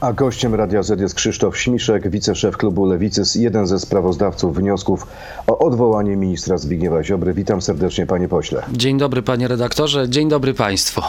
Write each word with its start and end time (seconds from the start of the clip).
A 0.00 0.12
gościem 0.12 0.54
Radia 0.54 0.82
Z 0.82 1.00
jest 1.00 1.14
Krzysztof 1.14 1.58
Śmiszek, 1.58 2.10
wiceszef 2.10 2.56
klubu 2.56 2.84
Lewicy, 2.86 3.22
jeden 3.34 3.66
ze 3.66 3.78
sprawozdawców 3.78 4.56
wniosków 4.56 5.06
o 5.46 5.58
odwołanie 5.58 6.16
ministra 6.16 6.58
Zbigniewa 6.58 7.04
Ziobry. 7.04 7.34
Witam 7.34 7.62
serdecznie, 7.62 8.06
panie 8.06 8.28
pośle. 8.28 8.62
Dzień 8.72 8.98
dobry, 8.98 9.22
panie 9.22 9.48
redaktorze, 9.48 10.08
dzień 10.08 10.28
dobry 10.28 10.54
państwu. 10.54 11.00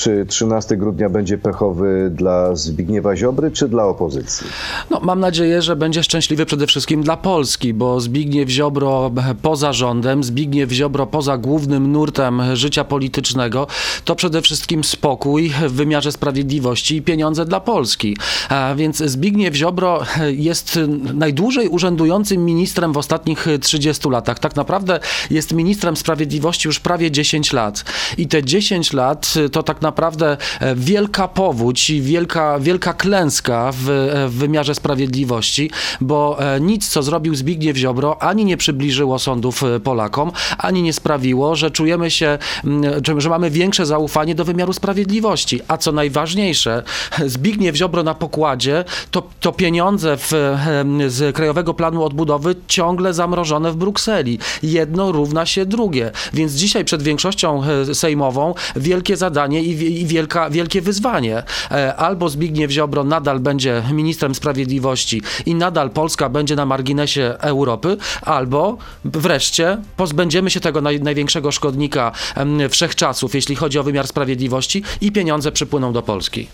Czy 0.00 0.26
13 0.26 0.76
grudnia 0.76 1.08
będzie 1.10 1.38
pechowy 1.38 2.10
dla 2.14 2.56
Zbigniewa 2.56 3.16
Ziobry, 3.16 3.50
czy 3.50 3.68
dla 3.68 3.84
opozycji? 3.84 4.46
No, 4.90 5.00
mam 5.00 5.20
nadzieję, 5.20 5.62
że 5.62 5.76
będzie 5.76 6.02
szczęśliwy 6.02 6.46
przede 6.46 6.66
wszystkim 6.66 7.02
dla 7.02 7.16
Polski, 7.16 7.74
bo 7.74 8.00
Zbigniew 8.00 8.48
Ziobro 8.48 9.10
poza 9.42 9.72
rządem, 9.72 10.24
Zbigniew 10.24 10.70
Ziobro 10.70 11.06
poza 11.06 11.38
głównym 11.38 11.92
nurtem 11.92 12.42
życia 12.54 12.84
politycznego, 12.84 13.66
to 14.04 14.16
przede 14.16 14.42
wszystkim 14.42 14.84
spokój 14.84 15.48
w 15.48 15.72
wymiarze 15.72 16.12
sprawiedliwości 16.12 16.96
i 16.96 17.02
pieniądze 17.02 17.44
dla 17.44 17.60
Polski. 17.60 18.16
A 18.48 18.74
więc 18.76 18.96
Zbigniew 18.96 19.54
Ziobro 19.54 20.02
jest 20.30 20.78
najdłużej 21.14 21.68
urzędującym 21.68 22.44
ministrem 22.44 22.92
w 22.92 22.96
ostatnich 22.98 23.46
30 23.60 24.08
latach. 24.08 24.38
Tak 24.38 24.56
naprawdę 24.56 25.00
jest 25.30 25.52
ministrem 25.52 25.96
sprawiedliwości 25.96 26.68
już 26.68 26.80
prawie 26.80 27.10
10 27.10 27.52
lat. 27.52 27.84
I 28.18 28.28
te 28.28 28.44
10 28.44 28.92
lat 28.92 29.34
to 29.52 29.62
tak 29.62 29.82
naprawdę 29.82 29.89
naprawdę 29.90 30.36
e, 30.60 30.74
wielka 30.74 31.28
powódź 31.28 31.90
i 31.90 32.02
wielka, 32.02 32.58
wielka 32.60 32.94
klęska 32.94 33.72
w, 33.72 33.90
e, 33.90 34.28
w 34.28 34.32
wymiarze 34.32 34.74
sprawiedliwości, 34.74 35.70
bo 36.00 36.38
e, 36.38 36.60
nic, 36.60 36.88
co 36.88 37.02
zrobił 37.02 37.34
Zbigniew 37.34 37.76
Ziobro, 37.76 38.22
ani 38.22 38.44
nie 38.44 38.56
przybliżyło 38.56 39.18
sądów 39.18 39.62
Polakom, 39.84 40.32
ani 40.58 40.82
nie 40.82 40.92
sprawiło, 40.92 41.56
że 41.56 41.70
czujemy 41.70 42.10
się, 42.10 42.38
że 43.18 43.28
mamy 43.28 43.50
większe 43.50 43.86
zaufanie 43.86 44.34
do 44.34 44.44
wymiaru 44.44 44.72
sprawiedliwości. 44.72 45.60
A 45.68 45.76
co 45.76 45.92
najważniejsze, 45.92 46.82
Zbigniew 47.26 47.76
Ziobro 47.76 48.02
na 48.02 48.14
pokładzie, 48.14 48.84
to, 49.10 49.22
to 49.40 49.52
pieniądze 49.52 50.16
w, 50.16 50.32
z 51.08 51.36
Krajowego 51.36 51.74
Planu 51.74 52.04
Odbudowy 52.04 52.54
ciągle 52.68 53.14
zamrożone 53.14 53.72
w 53.72 53.76
Brukseli. 53.76 54.38
Jedno 54.62 55.12
równa 55.12 55.46
się 55.46 55.66
drugie. 55.66 56.10
Więc 56.32 56.52
dzisiaj 56.52 56.84
przed 56.84 57.02
większością 57.02 57.62
sejmową 57.94 58.54
wielkie 58.76 59.16
zadanie 59.16 59.62
i 59.70 60.00
i 60.00 60.06
wielka, 60.06 60.50
wielkie 60.50 60.80
wyzwanie. 60.80 61.42
E, 61.70 61.96
albo 61.96 62.28
Zbigniew 62.28 62.70
Ziobro 62.70 63.04
nadal 63.04 63.40
będzie 63.40 63.82
ministrem 63.92 64.34
sprawiedliwości 64.34 65.22
i 65.46 65.54
nadal 65.54 65.90
Polska 65.90 66.28
będzie 66.28 66.56
na 66.56 66.66
marginesie 66.66 67.34
Europy, 67.40 67.96
albo 68.22 68.76
wreszcie 69.04 69.78
pozbędziemy 69.96 70.50
się 70.50 70.60
tego 70.60 70.80
naj, 70.80 71.00
największego 71.00 71.52
szkodnika 71.52 72.12
wszechczasów, 72.70 73.34
jeśli 73.34 73.56
chodzi 73.56 73.78
o 73.78 73.82
wymiar 73.82 74.06
sprawiedliwości 74.06 74.82
i 75.00 75.12
pieniądze 75.12 75.52
przypłyną 75.52 75.92
do 75.92 76.02
Polski. 76.02 76.48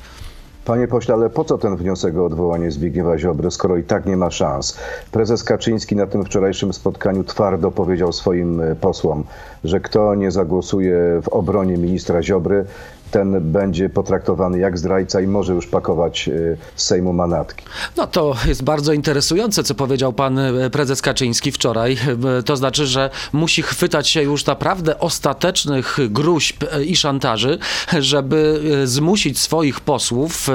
Panie 0.67 0.89
pośle, 0.89 1.15
ale 1.15 1.31
po 1.31 1.45
co 1.45 1.59
ten 1.59 1.77
wniosek 1.77 2.17
o 2.17 2.25
odwołanie 2.25 2.71
Zbigniewa 2.71 3.19
Ziobry, 3.19 3.51
skoro 3.51 3.77
i 3.77 3.83
tak 3.85 4.07
nie 4.07 4.17
ma 4.17 4.31
szans? 4.31 4.79
Prezes 5.13 5.45
Kaczyński 5.45 5.97
na 5.97 6.07
tym 6.07 6.25
wczorajszym 6.25 6.73
spotkaniu 6.73 7.25
twardo 7.25 7.71
powiedział 7.71 8.13
swoim 8.13 8.61
e, 8.61 8.75
posłom, 8.75 9.25
że 9.65 9.81
kto 9.81 10.15
nie 10.15 10.31
zagłosuje 10.31 10.97
w 11.23 11.29
obronie 11.29 11.77
ministra 11.77 12.23
Ziobry, 12.23 12.65
ten 13.11 13.53
będzie 13.53 13.89
potraktowany 13.89 14.59
jak 14.59 14.79
zdrajca 14.79 15.21
i 15.21 15.27
może 15.27 15.53
już 15.53 15.67
pakować 15.67 16.29
y, 16.29 16.57
z 16.77 16.85
Sejmu 16.87 17.13
manatki. 17.13 17.65
No 17.97 18.07
to 18.07 18.37
jest 18.47 18.63
bardzo 18.63 18.93
interesujące, 18.93 19.63
co 19.63 19.75
powiedział 19.75 20.13
pan 20.13 20.39
y, 20.39 20.71
prezes 20.71 21.03
Kaczyński 21.03 21.53
wczoraj. 21.53 21.99
Y, 22.39 22.43
to 22.43 22.57
znaczy, 22.57 22.87
że 22.87 23.11
musi 23.33 23.63
chwytać 23.63 24.09
się 24.09 24.23
już 24.23 24.47
naprawdę 24.47 25.01
ostatecznych 25.01 25.99
gruźb 26.11 26.65
i 26.87 26.97
szantaży, 26.97 27.59
żeby 27.99 28.61
zmusić 28.85 29.39
swoich 29.39 29.81
posłów, 29.81 30.49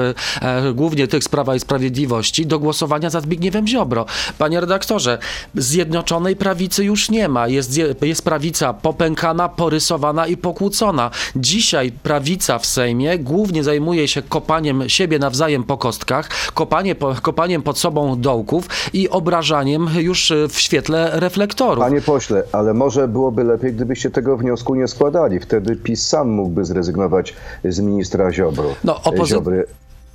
głównie 0.74 1.08
tych 1.08 1.24
z 1.24 1.28
Prawa 1.28 1.56
i 1.56 1.60
Sprawiedliwości, 1.60 2.46
do 2.46 2.58
głosowania 2.58 3.10
za 3.10 3.20
Zbigniewem 3.20 3.66
Ziobro. 3.66 4.06
Panie 4.38 4.60
redaktorze, 4.60 5.18
Zjednoczonej 5.54 6.36
Prawicy 6.36 6.84
już 6.84 7.10
nie 7.10 7.28
ma. 7.28 7.48
Jest, 7.48 7.70
jest 8.02 8.24
prawica 8.24 8.74
popękana, 8.74 9.48
porysowana 9.48 10.26
i 10.26 10.36
pokłócona. 10.36 11.10
Dzisiaj 11.36 11.92
prawica 11.92 12.41
lewica 12.42 12.58
w 12.58 12.66
Sejmie 12.66 13.18
głównie 13.18 13.64
zajmuje 13.64 14.08
się 14.08 14.22
kopaniem 14.22 14.88
siebie 14.88 15.18
nawzajem 15.18 15.64
po 15.64 15.78
kostkach, 15.78 16.28
kopanie, 16.54 16.94
kopaniem 17.22 17.62
pod 17.62 17.78
sobą 17.78 18.20
dołków 18.20 18.68
i 18.92 19.08
obrażaniem 19.08 19.88
już 19.98 20.32
w 20.48 20.58
świetle 20.58 21.10
reflektorów. 21.20 21.84
Panie 21.84 22.00
pośle, 22.00 22.42
ale 22.52 22.74
może 22.74 23.08
byłoby 23.08 23.44
lepiej, 23.44 23.72
gdybyście 23.72 24.10
tego 24.10 24.36
wniosku 24.36 24.74
nie 24.74 24.88
składali. 24.88 25.40
Wtedy 25.40 25.76
PiS 25.76 26.06
sam 26.06 26.28
mógłby 26.30 26.64
zrezygnować 26.64 27.34
z 27.64 27.80
ministra 27.80 28.32
Ziobro. 28.32 28.64
No, 28.84 29.00
opozy- 29.04 29.26
Ziobry. 29.26 29.66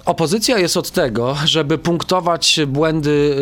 Opozycja 0.07 0.57
jest 0.57 0.77
od 0.77 0.91
tego, 0.91 1.35
żeby 1.45 1.77
punktować 1.77 2.59
błędy 2.67 3.35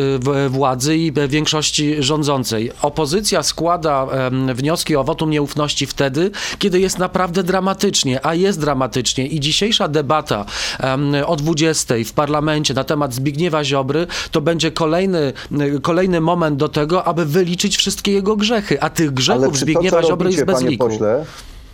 y, 0.46 0.48
władzy 0.48 0.96
i 0.96 1.12
większości 1.28 2.02
rządzącej. 2.02 2.72
Opozycja 2.82 3.42
składa 3.42 4.06
wnioski 4.54 4.96
o 4.96 5.04
wotum 5.04 5.30
nieufności 5.30 5.86
wtedy, 5.86 6.30
kiedy 6.58 6.80
jest 6.80 6.98
naprawdę 6.98 7.42
dramatycznie, 7.42 8.26
a 8.26 8.34
jest 8.34 8.60
dramatycznie. 8.60 9.26
I 9.26 9.40
dzisiejsza 9.40 9.88
debata 9.88 10.44
o 11.26 11.36
20 11.36 11.94
w 12.06 12.12
parlamencie 12.12 12.74
na 12.74 12.84
temat 12.84 13.14
Zbigniewa 13.14 13.64
Ziobry 13.64 14.06
to 14.30 14.40
będzie 14.40 14.70
kolejny, 14.70 15.32
y, 15.76 15.80
kolejny 15.80 16.20
moment 16.20 16.56
do 16.56 16.68
tego, 16.68 17.04
aby 17.04 17.24
wyliczyć 17.24 17.76
wszystkie 17.76 18.12
jego 18.12 18.36
grzechy. 18.36 18.82
A 18.82 18.90
tych 18.90 19.10
grzechów 19.10 19.58
Zbigniewa 19.58 20.02
to, 20.02 20.08
Ziobry 20.08 20.30
jest 20.30 20.44
bez 20.44 20.62
liku. 20.62 20.88
Pośle, 20.88 21.24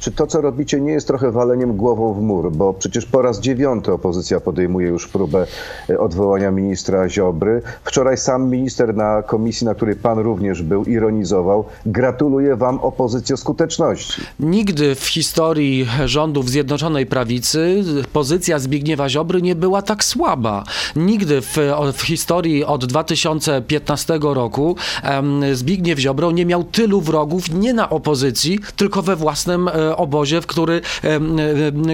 czy 0.03 0.13
to, 0.13 0.27
co 0.27 0.41
robicie, 0.41 0.81
nie 0.81 0.93
jest 0.93 1.07
trochę 1.07 1.31
waleniem 1.31 1.77
głową 1.77 2.15
w 2.15 2.23
mur? 2.23 2.53
Bo 2.53 2.75
przecież 2.75 3.07
po 3.07 3.23
raz 3.23 3.41
dziewiąty 3.41 3.93
opozycja 3.93 4.41
podejmuje 4.41 4.89
już 4.89 5.09
próbę 5.09 5.47
e, 5.91 5.99
odwołania 5.99 6.51
ministra 6.51 7.09
Ziobry. 7.09 7.63
Wczoraj 7.85 8.17
sam 8.17 8.51
minister 8.51 8.95
na 8.95 9.23
komisji, 9.23 9.65
na 9.65 9.75
której 9.75 9.97
pan 9.97 10.19
również 10.19 10.63
był, 10.63 10.85
ironizował. 10.85 11.65
Gratuluję 11.87 12.57
wam 12.57 12.79
opozycjo 12.79 13.37
skuteczności. 13.37 14.23
Nigdy 14.41 14.95
w 14.95 15.07
historii 15.07 15.89
rządów 16.05 16.51
Zjednoczonej 16.51 17.07
Prawicy 17.07 17.85
pozycja 18.13 18.59
Zbigniewa 18.59 19.09
Ziobry 19.09 19.43
nie 19.43 19.55
była 19.55 19.83
tak 19.83 20.05
słaba. 20.05 20.65
Nigdy 20.97 21.41
w, 21.41 21.57
w 21.93 22.03
historii 22.03 22.65
od 22.65 22.87
2015 22.87 24.19
roku 24.23 24.77
um, 25.05 25.43
Zbigniew 25.53 25.99
Ziobro 25.99 26.31
nie 26.31 26.47
miał 26.47 26.65
tylu 26.65 27.01
wrogów 27.01 27.51
nie 27.51 27.75
na 27.75 27.91
opozycji, 27.91 28.59
tylko 28.77 29.03
we 29.03 29.17
własnym 29.17 29.69
e, 29.69 29.92
obozie, 29.97 30.41
w 30.41 30.47
który, 30.47 30.81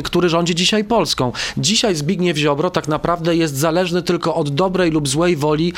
który 0.05 0.29
rządzi 0.29 0.55
dzisiaj 0.55 0.85
Polską. 0.85 1.33
Dzisiaj 1.57 1.95
Zbigniew 1.95 2.37
Ziobro 2.37 2.71
tak 2.71 2.89
naprawdę 2.89 3.37
jest 3.37 3.57
zależny 3.57 4.03
tylko 4.03 4.35
od 4.35 4.49
dobrej 4.49 4.91
lub 4.91 5.09
złej 5.09 5.37
woli 5.37 5.73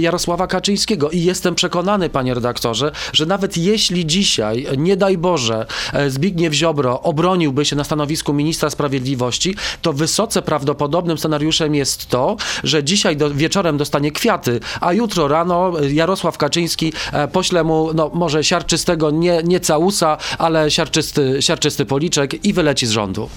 Jarosława 0.00 0.46
Kaczyńskiego. 0.46 1.10
I 1.10 1.22
jestem 1.22 1.54
przekonany, 1.54 2.10
panie 2.10 2.34
redaktorze, 2.34 2.92
że 3.12 3.26
nawet 3.26 3.56
jeśli 3.56 4.06
dzisiaj, 4.06 4.66
nie 4.76 4.96
daj 4.96 5.18
Boże, 5.18 5.66
e, 5.92 6.10
Zbigniew 6.10 6.52
Ziobro 6.54 7.02
obroniłby 7.02 7.64
się 7.64 7.76
na 7.76 7.84
stanowisku 7.84 8.32
ministra 8.32 8.70
sprawiedliwości, 8.70 9.56
to 9.82 9.92
wysoce 9.92 10.42
prawdopodobnym 10.42 11.18
scenariuszem 11.18 11.74
jest 11.74 12.06
to, 12.08 12.36
że 12.64 12.84
dzisiaj 12.84 13.16
do, 13.16 13.30
wieczorem 13.30 13.76
dostanie 13.76 14.12
kwiaty, 14.12 14.60
a 14.80 14.92
jutro 14.92 15.28
rano 15.28 15.72
Jarosław 15.92 16.38
Kaczyński 16.38 16.92
e, 17.12 17.28
pośle 17.28 17.64
mu, 17.64 17.90
no 17.94 18.10
może 18.14 18.44
siarczystego, 18.44 19.10
nie, 19.10 19.42
nie 19.44 19.60
całusa, 19.60 20.16
ale 20.38 20.70
siarczysty, 20.70 21.36
siarczysty 21.40 21.57
czysty 21.58 21.86
policzek 21.86 22.44
i 22.44 22.52
wyleci 22.52 22.86
z 22.86 22.90
rządu. 22.90 23.28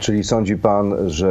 Czyli 0.00 0.24
sądzi 0.24 0.56
pan, 0.56 1.10
że 1.10 1.28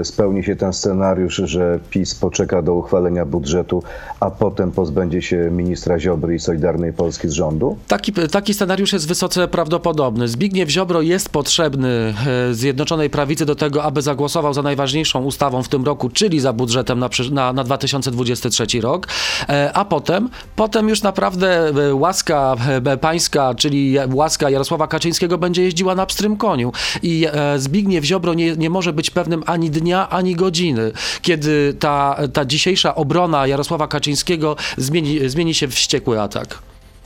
e, 0.00 0.04
spełni 0.04 0.44
się 0.44 0.56
ten 0.56 0.72
scenariusz, 0.72 1.36
że 1.44 1.78
PiS 1.90 2.14
poczeka 2.14 2.62
do 2.62 2.74
uchwalenia 2.74 3.26
budżetu, 3.26 3.82
a 4.20 4.30
potem 4.30 4.72
pozbędzie 4.72 5.22
się 5.22 5.48
ministra 5.50 5.98
Ziobry 5.98 6.34
i 6.34 6.38
Solidarnej 6.38 6.92
Polski 6.92 7.28
z 7.28 7.32
rządu? 7.32 7.76
Taki, 7.88 8.12
taki 8.12 8.54
scenariusz 8.54 8.92
jest 8.92 9.08
wysoce 9.08 9.48
prawdopodobny. 9.48 10.28
Zbigniew 10.28 10.70
Ziobro 10.70 11.02
jest 11.02 11.28
potrzebny 11.28 12.14
e, 12.50 12.54
Zjednoczonej 12.54 13.10
Prawicy 13.10 13.46
do 13.46 13.54
tego, 13.54 13.82
aby 13.82 14.02
zagłosował 14.02 14.54
za 14.54 14.62
najważniejszą 14.62 15.24
ustawą 15.24 15.62
w 15.62 15.68
tym 15.68 15.84
roku, 15.84 16.08
czyli 16.08 16.40
za 16.40 16.52
budżetem 16.52 16.98
na, 16.98 17.08
na, 17.32 17.52
na 17.52 17.64
2023 17.64 18.80
rok, 18.80 19.08
e, 19.48 19.70
a 19.74 19.84
potem, 19.84 20.28
potem 20.56 20.88
już 20.88 21.02
naprawdę 21.02 21.72
łaska 21.94 22.56
pańska, 23.00 23.54
czyli 23.54 23.96
łaska 24.12 24.50
Jarosława 24.50 24.86
Kaczyńskiego 24.86 25.38
będzie 25.38 25.62
jeździła 25.62 25.94
na 25.94 26.06
pstrym 26.06 26.36
koniu 26.36 26.72
i 27.02 27.26
Zbigniew 27.56 27.85
Zbigniew 27.86 28.04
Ziobro 28.04 28.34
nie, 28.34 28.56
nie 28.56 28.70
może 28.70 28.92
być 28.92 29.10
pewnym 29.10 29.42
ani 29.46 29.70
dnia, 29.70 30.08
ani 30.10 30.34
godziny, 30.36 30.92
kiedy 31.22 31.74
ta, 31.78 32.16
ta 32.32 32.44
dzisiejsza 32.44 32.94
obrona 32.94 33.46
Jarosława 33.46 33.88
Kaczyńskiego 33.88 34.56
zmieni, 34.76 35.28
zmieni 35.28 35.54
się 35.54 35.68
w 35.68 35.74
wściekły 35.74 36.20
atak. 36.20 36.58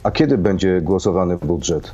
A 0.02 0.10
kiedy 0.10 0.38
będzie 0.38 0.80
głosowany 0.80 1.36
budżet? 1.36 1.92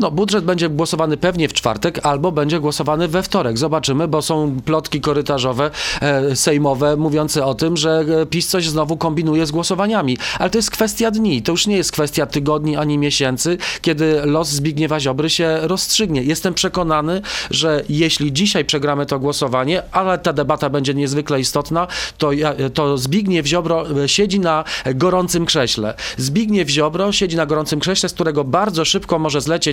No, 0.00 0.10
budżet 0.10 0.44
będzie 0.44 0.68
głosowany 0.68 1.16
pewnie 1.16 1.48
w 1.48 1.52
czwartek 1.52 2.06
albo 2.06 2.32
będzie 2.32 2.60
głosowany 2.60 3.08
we 3.08 3.22
wtorek. 3.22 3.58
Zobaczymy, 3.58 4.08
bo 4.08 4.22
są 4.22 4.60
plotki 4.64 5.00
korytarzowe 5.00 5.70
e, 6.00 6.36
sejmowe 6.36 6.96
mówiące 6.96 7.44
o 7.44 7.54
tym, 7.54 7.76
że 7.76 8.04
e, 8.22 8.26
PiS 8.26 8.48
coś 8.48 8.68
znowu 8.68 8.96
kombinuje 8.96 9.46
z 9.46 9.50
głosowaniami. 9.50 10.18
Ale 10.38 10.50
to 10.50 10.58
jest 10.58 10.70
kwestia 10.70 11.10
dni, 11.10 11.42
to 11.42 11.52
już 11.52 11.66
nie 11.66 11.76
jest 11.76 11.92
kwestia 11.92 12.26
tygodni 12.26 12.76
ani 12.76 12.98
miesięcy, 12.98 13.58
kiedy 13.82 14.20
los 14.24 14.48
Zbigniewa 14.48 15.00
Ziobry 15.00 15.30
się 15.30 15.58
rozstrzygnie. 15.62 16.22
Jestem 16.22 16.54
przekonany, 16.54 17.22
że 17.50 17.84
jeśli 17.88 18.32
dzisiaj 18.32 18.64
przegramy 18.64 19.06
to 19.06 19.18
głosowanie, 19.18 19.82
ale 19.92 20.18
ta 20.18 20.32
debata 20.32 20.70
będzie 20.70 20.94
niezwykle 20.94 21.40
istotna, 21.40 21.86
to, 22.18 22.30
to 22.74 22.98
Zbigniew 22.98 23.46
Ziobro 23.46 24.02
e, 24.04 24.08
siedzi 24.08 24.40
na 24.40 24.64
gorącym 24.94 25.46
krześle. 25.46 25.94
Zbigniew 26.16 26.68
Ziobro 26.68 27.12
siedzi 27.12 27.36
na 27.36 27.46
gorącym 27.46 27.80
krześle, 27.80 28.08
z 28.08 28.12
którego 28.12 28.44
bardzo 28.44 28.84
szybko 28.84 29.18
może 29.18 29.40
zlecieć 29.40 29.63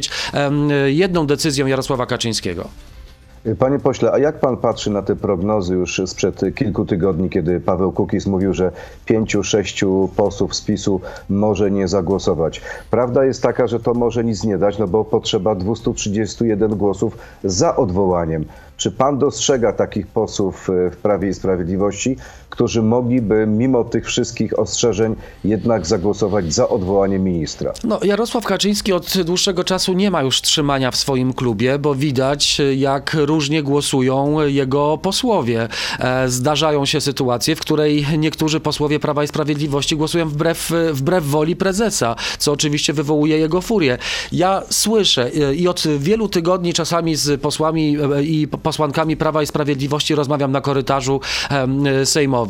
jedną 0.87 1.27
decyzją 1.27 1.67
Jarosława 1.67 2.05
Kaczyńskiego. 2.05 2.67
Panie 3.59 3.79
pośle, 3.79 4.11
a 4.11 4.17
jak 4.17 4.39
pan 4.39 4.57
patrzy 4.57 4.89
na 4.89 5.01
te 5.01 5.15
prognozy 5.15 5.73
już 5.73 6.01
sprzed 6.05 6.41
kilku 6.55 6.85
tygodni, 6.85 7.29
kiedy 7.29 7.59
Paweł 7.59 7.91
Kukiz 7.91 8.27
mówił, 8.27 8.53
że 8.53 8.71
pięciu, 9.05 9.43
sześciu 9.43 10.09
posłów 10.15 10.55
z 10.55 10.61
PiSu 10.61 11.01
może 11.29 11.71
nie 11.71 11.87
zagłosować? 11.87 12.61
Prawda 12.91 13.25
jest 13.25 13.43
taka, 13.43 13.67
że 13.67 13.79
to 13.79 13.93
może 13.93 14.23
nic 14.23 14.43
nie 14.43 14.57
dać, 14.57 14.77
no 14.77 14.87
bo 14.87 15.05
potrzeba 15.05 15.55
231 15.55 16.75
głosów 16.75 17.17
za 17.43 17.75
odwołaniem. 17.75 18.45
Czy 18.77 18.91
pan 18.91 19.17
dostrzega 19.17 19.73
takich 19.73 20.07
posłów 20.07 20.69
e, 20.69 20.91
w 20.91 20.97
Prawie 20.97 21.29
i 21.29 21.33
Sprawiedliwości, 21.33 22.17
którzy 22.61 22.81
mogliby 22.81 23.47
mimo 23.47 23.83
tych 23.83 24.05
wszystkich 24.05 24.59
ostrzeżeń 24.59 25.15
jednak 25.43 25.87
zagłosować 25.87 26.53
za 26.53 26.69
odwołaniem 26.69 27.23
ministra? 27.23 27.73
No, 27.83 27.99
Jarosław 28.03 28.45
Kaczyński 28.45 28.93
od 28.93 29.21
dłuższego 29.25 29.63
czasu 29.63 29.93
nie 29.93 30.11
ma 30.11 30.21
już 30.21 30.41
trzymania 30.41 30.91
w 30.91 30.95
swoim 30.95 31.33
klubie, 31.33 31.79
bo 31.79 31.95
widać, 31.95 32.61
jak 32.75 33.13
różnie 33.19 33.63
głosują 33.63 34.47
jego 34.47 34.97
posłowie. 34.97 35.67
E, 35.99 36.29
Zdarzają 36.29 36.85
się 36.85 37.01
sytuacje, 37.01 37.55
w 37.55 37.59
której 37.59 38.05
niektórzy 38.17 38.59
posłowie 38.59 38.99
Prawa 38.99 39.23
i 39.23 39.27
Sprawiedliwości 39.27 39.95
głosują 39.95 40.29
wbrew, 40.29 40.71
wbrew 40.93 41.25
woli 41.25 41.55
prezesa, 41.55 42.15
co 42.37 42.51
oczywiście 42.51 42.93
wywołuje 42.93 43.37
jego 43.37 43.61
furię. 43.61 43.97
Ja 44.31 44.63
słyszę 44.69 45.31
e, 45.49 45.55
i 45.55 45.67
od 45.67 45.83
wielu 45.97 46.29
tygodni 46.29 46.73
czasami 46.73 47.15
z 47.15 47.41
posłami 47.41 47.97
e, 48.15 48.23
i 48.23 48.47
posłankami 48.47 49.17
Prawa 49.17 49.43
i 49.43 49.47
Sprawiedliwości 49.47 50.15
rozmawiam 50.15 50.51
na 50.51 50.61
korytarzu 50.61 51.21
em, 51.49 51.83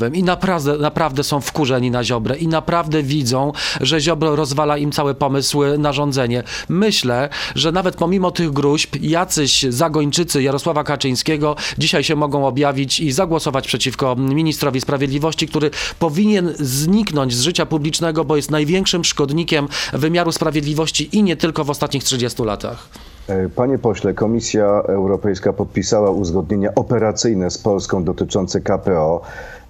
i 0.07 0.23
naprawdę, 0.23 0.77
naprawdę 0.77 1.23
są 1.23 1.41
wkurzeni 1.41 1.91
na 1.91 2.03
Ziobrę 2.03 2.37
i 2.37 2.47
naprawdę 2.47 3.03
widzą, 3.03 3.51
że 3.81 4.01
Ziobro 4.01 4.35
rozwala 4.35 4.77
im 4.77 4.91
cały 4.91 5.15
pomysł 5.15 5.61
na 5.77 5.93
rządzenie. 5.93 6.43
Myślę, 6.69 7.29
że 7.55 7.71
nawet 7.71 7.95
pomimo 7.95 8.31
tych 8.31 8.51
gruźb 8.51 8.95
jacyś 9.01 9.65
zagończycy 9.69 10.43
Jarosława 10.43 10.83
Kaczyńskiego 10.83 11.55
dzisiaj 11.77 12.03
się 12.03 12.15
mogą 12.15 12.47
objawić 12.47 12.99
i 12.99 13.11
zagłosować 13.11 13.67
przeciwko 13.67 14.15
ministrowi 14.15 14.81
sprawiedliwości, 14.81 15.47
który 15.47 15.71
powinien 15.99 16.53
zniknąć 16.59 17.33
z 17.33 17.41
życia 17.41 17.65
publicznego, 17.65 18.25
bo 18.25 18.35
jest 18.35 18.51
największym 18.51 19.03
szkodnikiem 19.03 19.67
wymiaru 19.93 20.31
sprawiedliwości 20.31 21.17
i 21.17 21.23
nie 21.23 21.35
tylko 21.35 21.63
w 21.63 21.69
ostatnich 21.69 22.03
30 22.03 22.43
latach. 22.43 22.89
Panie 23.55 23.77
pośle, 23.77 24.13
Komisja 24.13 24.65
Europejska 24.87 25.53
podpisała 25.53 26.11
uzgodnienia 26.11 26.75
operacyjne 26.75 27.51
z 27.51 27.57
Polską 27.57 28.03
dotyczące 28.03 28.61
KPO. 28.61 29.21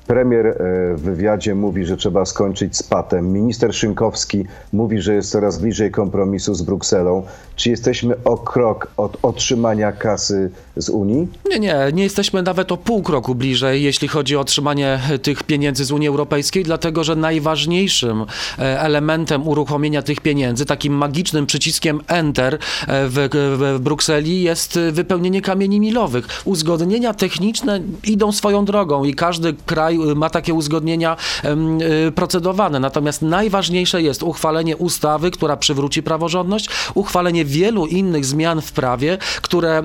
Premier 0.08 0.48
e, 0.48 0.54
w 0.96 1.02
wywiadzie 1.02 1.56
mówi, 1.56 1.86
że 1.86 1.98
trzeba 1.98 2.26
skończyć 2.26 2.78
z 2.78 2.84
patem. 2.84 3.34
Minister 3.34 3.76
Szynkowski 3.76 4.46
mówi, 4.74 5.02
że 5.02 5.14
jest 5.14 5.32
coraz 5.32 5.60
bliżej 5.60 5.92
kompromisu 5.92 6.54
z 6.54 6.62
Brukselą. 6.62 7.24
Czy 7.56 7.70
jesteśmy 7.70 8.16
o 8.24 8.38
krok 8.38 8.92
od 8.98 9.18
otrzymania 9.22 9.92
kasy 9.92 10.52
z 10.76 10.90
Unii? 10.90 11.28
Nie, 11.50 11.60
nie, 11.60 11.76
nie 11.94 12.04
jesteśmy 12.04 12.44
nawet 12.44 12.72
o 12.72 12.78
pół 12.78 13.04
kroku 13.04 13.36
bliżej, 13.36 13.84
jeśli 13.84 14.08
chodzi 14.08 14.38
o 14.38 14.40
otrzymanie 14.40 15.00
tych 15.22 15.44
pieniędzy 15.44 15.86
z 15.86 15.92
Unii 15.92 16.08
Europejskiej, 16.08 16.64
dlatego 16.64 17.04
że 17.04 17.16
najważniejszym 17.16 18.26
e, 18.60 18.82
elementem 18.82 19.48
uruchomienia 19.48 20.02
tych 20.02 20.20
pieniędzy, 20.20 20.66
takim 20.66 20.94
magicznym 20.94 21.46
przyciskiem 21.46 22.02
Enter 22.08 22.54
e, 22.54 22.58
w, 23.08 23.14
w, 23.14 23.78
w 23.78 23.80
Brukseli 23.80 24.42
jest 24.42 24.80
wypełnienie 24.92 25.42
kamieni 25.42 25.80
milowych. 25.80 26.28
Uzgodnienia 26.46 27.14
techniczne 27.14 27.80
idą 28.04 28.32
swoją 28.32 28.66
drogą 28.66 29.04
i 29.04 29.14
każdy 29.14 29.54
kraj 29.66 29.91
e, 29.96 30.16
ma 30.16 30.30
takie 30.30 30.54
uzgodnienia 30.54 31.18
e, 31.44 32.12
procedowane. 32.12 32.80
Natomiast 32.80 33.22
najważniejsze 33.22 34.02
jest 34.02 34.24
uchwalenie 34.24 34.78
ustawy, 34.78 35.32
która 35.32 35.58
przywróci 35.58 36.04
praworządność, 36.04 36.70
uchwalenie 36.94 37.46
wielu 37.46 37.86
innych 37.86 38.26
zmian 38.26 38.62
w 38.62 38.72
prawie, 38.72 39.18
które, 39.42 39.78
e, 39.80 39.84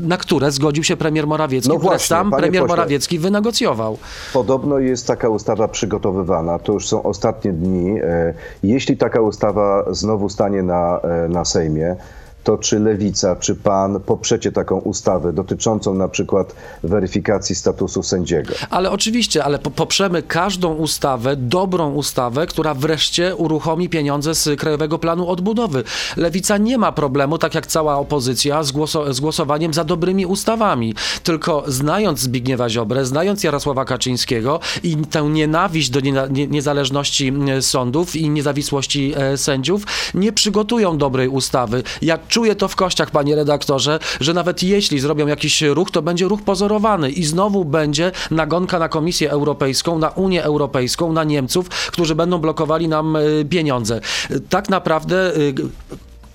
na 0.00 0.16
które 0.16 0.50
zgodził 0.50 0.84
się 0.84 0.96
premier 0.96 1.26
Morawiecki, 1.26 1.68
No 1.70 1.76
które 1.76 1.90
właśnie, 1.90 2.06
sam 2.16 2.30
premier 2.30 2.62
pośle. 2.62 2.76
Morawiecki 2.76 3.18
wynegocjował. 3.18 3.98
Podobno 4.32 4.78
jest 4.78 5.06
taka 5.06 5.28
ustawa 5.28 5.68
przygotowywana, 5.68 6.58
to 6.58 6.72
już 6.72 6.88
są 6.88 7.02
ostatnie 7.02 7.52
dni. 7.52 8.00
E, 8.00 8.34
Jeśli 8.62 8.96
taka 8.96 9.20
ustawa 9.20 9.84
znowu 9.90 10.28
stanie 10.28 10.62
na, 10.62 11.00
e, 11.00 11.28
na 11.28 11.44
Sejmie, 11.44 11.96
to 12.44 12.58
czy 12.58 12.78
Lewica, 12.80 13.36
czy 13.36 13.54
pan 13.54 14.00
poprzecie 14.00 14.52
taką 14.52 14.78
ustawę 14.78 15.32
dotyczącą 15.32 15.94
na 15.94 16.08
przykład 16.08 16.54
weryfikacji 16.82 17.54
statusu 17.54 18.02
sędziego? 18.02 18.52
Ale 18.70 18.90
oczywiście, 18.90 19.44
ale 19.44 19.58
po- 19.58 19.70
poprzemy 19.70 20.22
każdą 20.22 20.74
ustawę, 20.74 21.36
dobrą 21.36 21.92
ustawę, 21.92 22.46
która 22.46 22.74
wreszcie 22.74 23.36
uruchomi 23.36 23.88
pieniądze 23.88 24.34
z 24.34 24.60
Krajowego 24.60 24.98
Planu 24.98 25.28
Odbudowy. 25.28 25.84
Lewica 26.16 26.56
nie 26.58 26.78
ma 26.78 26.92
problemu, 26.92 27.38
tak 27.38 27.54
jak 27.54 27.66
cała 27.66 27.96
opozycja, 27.98 28.62
z, 28.62 28.72
głoso- 28.72 29.12
z 29.12 29.20
głosowaniem 29.20 29.74
za 29.74 29.84
dobrymi 29.84 30.26
ustawami. 30.26 30.94
Tylko 31.24 31.64
znając 31.66 32.20
Zbigniewa 32.20 32.68
Ziobrę, 32.68 33.04
znając 33.06 33.44
Jarosława 33.44 33.84
Kaczyńskiego 33.84 34.60
i 34.82 34.96
tę 34.96 35.22
nienawiść 35.22 35.90
do 35.90 36.00
nie- 36.00 36.46
niezależności 36.46 37.32
sądów 37.60 38.16
i 38.16 38.30
niezawisłości 38.30 39.12
e, 39.16 39.36
sędziów, 39.36 39.82
nie 40.14 40.32
przygotują 40.32 40.98
dobrej 40.98 41.28
ustawy. 41.28 41.82
Ja 42.02 42.18
czuję 42.30 42.54
to 42.54 42.68
w 42.68 42.76
kościach, 42.76 43.10
panie 43.10 43.36
redaktorze, 43.36 43.98
że 44.20 44.34
nawet 44.34 44.62
jeśli 44.62 45.00
zrobią 45.00 45.26
jakiś 45.26 45.62
ruch, 45.62 45.90
to 45.90 46.02
będzie 46.02 46.28
ruch 46.28 46.42
pozorowany 46.42 47.10
i 47.10 47.24
znowu 47.24 47.64
będzie 47.64 48.12
nagonka 48.30 48.78
na 48.78 48.88
Komisję 48.88 49.30
Europejską, 49.30 49.98
na 49.98 50.08
Unię 50.08 50.44
Europejską, 50.44 51.12
na 51.12 51.24
Niemców, 51.24 51.68
którzy 51.68 52.14
będą 52.14 52.38
blokowali 52.38 52.88
nam 52.88 53.16
e, 53.16 53.20
pieniądze. 53.50 54.00
E, 54.30 54.40
Tak 54.40 54.68
naprawdę. 54.68 55.36
e, 55.36 55.40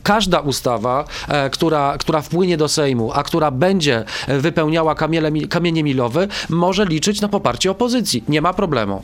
Każda 0.03 0.39
ustawa, 0.39 1.05
która, 1.51 1.97
która 1.97 2.21
wpłynie 2.21 2.57
do 2.57 2.67
Sejmu, 2.67 3.11
a 3.13 3.23
która 3.23 3.51
będzie 3.51 4.05
wypełniała 4.27 4.95
kamienie 5.49 5.83
milowe, 5.83 6.27
może 6.49 6.85
liczyć 6.85 7.21
na 7.21 7.27
poparcie 7.27 7.71
opozycji. 7.71 8.23
Nie 8.27 8.41
ma 8.41 8.53
problemu. 8.53 9.01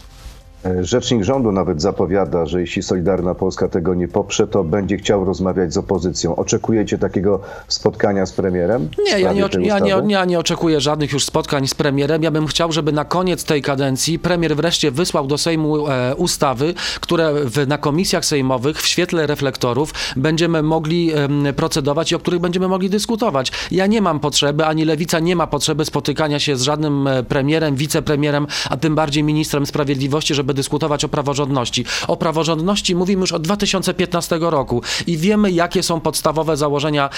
E, 0.65 0.83
Rzecznik 0.83 1.23
rządu 1.23 1.51
nawet 1.51 1.81
zapowiada, 1.81 2.45
że 2.45 2.61
jeśli 2.61 2.83
Solidarna 2.83 3.35
Polska 3.35 3.67
tego 3.67 3.93
nie 3.93 4.07
poprze, 4.07 4.47
to 4.47 4.63
będzie 4.63 4.97
chciał 4.97 5.25
rozmawiać 5.25 5.73
z 5.73 5.77
opozycją. 5.77 6.35
Oczekujecie 6.35 6.97
takiego 6.97 7.39
spotkania 7.67 8.25
z 8.25 8.33
premierem? 8.33 8.89
Nie, 9.05 9.19
ja 9.19 9.33
nie, 9.33 9.49
ja, 9.59 9.79
nie, 9.79 9.95
ja 10.07 10.25
nie 10.25 10.39
oczekuję 10.39 10.81
żadnych 10.81 11.11
już 11.11 11.25
spotkań 11.25 11.67
z 11.67 11.73
premierem. 11.73 12.23
Ja 12.23 12.31
bym 12.31 12.47
chciał, 12.47 12.71
żeby 12.71 12.91
na 12.91 13.05
koniec 13.05 13.43
tej 13.43 13.61
kadencji 13.61 14.19
premier 14.19 14.55
wreszcie 14.55 14.91
wysłał 14.91 15.27
do 15.27 15.37
Sejmu 15.37 15.87
e, 15.87 16.15
ustawy, 16.15 16.73
które 17.01 17.33
w, 17.33 17.67
na 17.67 17.77
komisjach 17.77 18.25
sejmowych 18.25 18.81
w 18.81 18.87
świetle 18.87 19.27
reflektorów 19.27 19.93
będziemy 20.15 20.63
mogli 20.63 21.13
em, 21.13 21.43
procedować 21.55 22.11
i 22.11 22.15
o 22.15 22.19
których 22.19 22.39
będziemy 22.39 22.67
mogli 22.67 22.89
dyskutować. 22.89 23.51
Ja 23.71 23.87
nie 23.87 24.01
mam 24.01 24.19
potrzeby, 24.19 24.65
ani 24.65 24.85
Lewica 24.85 25.19
nie 25.19 25.35
ma 25.35 25.47
potrzeby 25.47 25.85
spotykania 25.85 26.39
się 26.39 26.55
z 26.55 26.61
żadnym 26.61 27.07
e, 27.07 27.23
premierem, 27.23 27.75
wicepremierem, 27.75 28.47
a 28.69 28.77
tym 28.77 28.95
bardziej 28.95 29.23
ministrem 29.23 29.65
sprawiedliwości, 29.65 30.35
żeby 30.35 30.50
dyskutować 30.53 31.05
o 31.05 31.09
praworządności. 31.09 31.85
O 32.07 32.17
praworządności 32.17 32.95
mówimy 32.95 33.21
już 33.21 33.31
od 33.31 33.41
2015 33.41 34.37
roku 34.41 34.81
i 35.07 35.17
wiemy, 35.17 35.51
jakie 35.51 35.83
są 35.83 35.99
podstawowe 35.99 36.57
założenia 36.57 37.09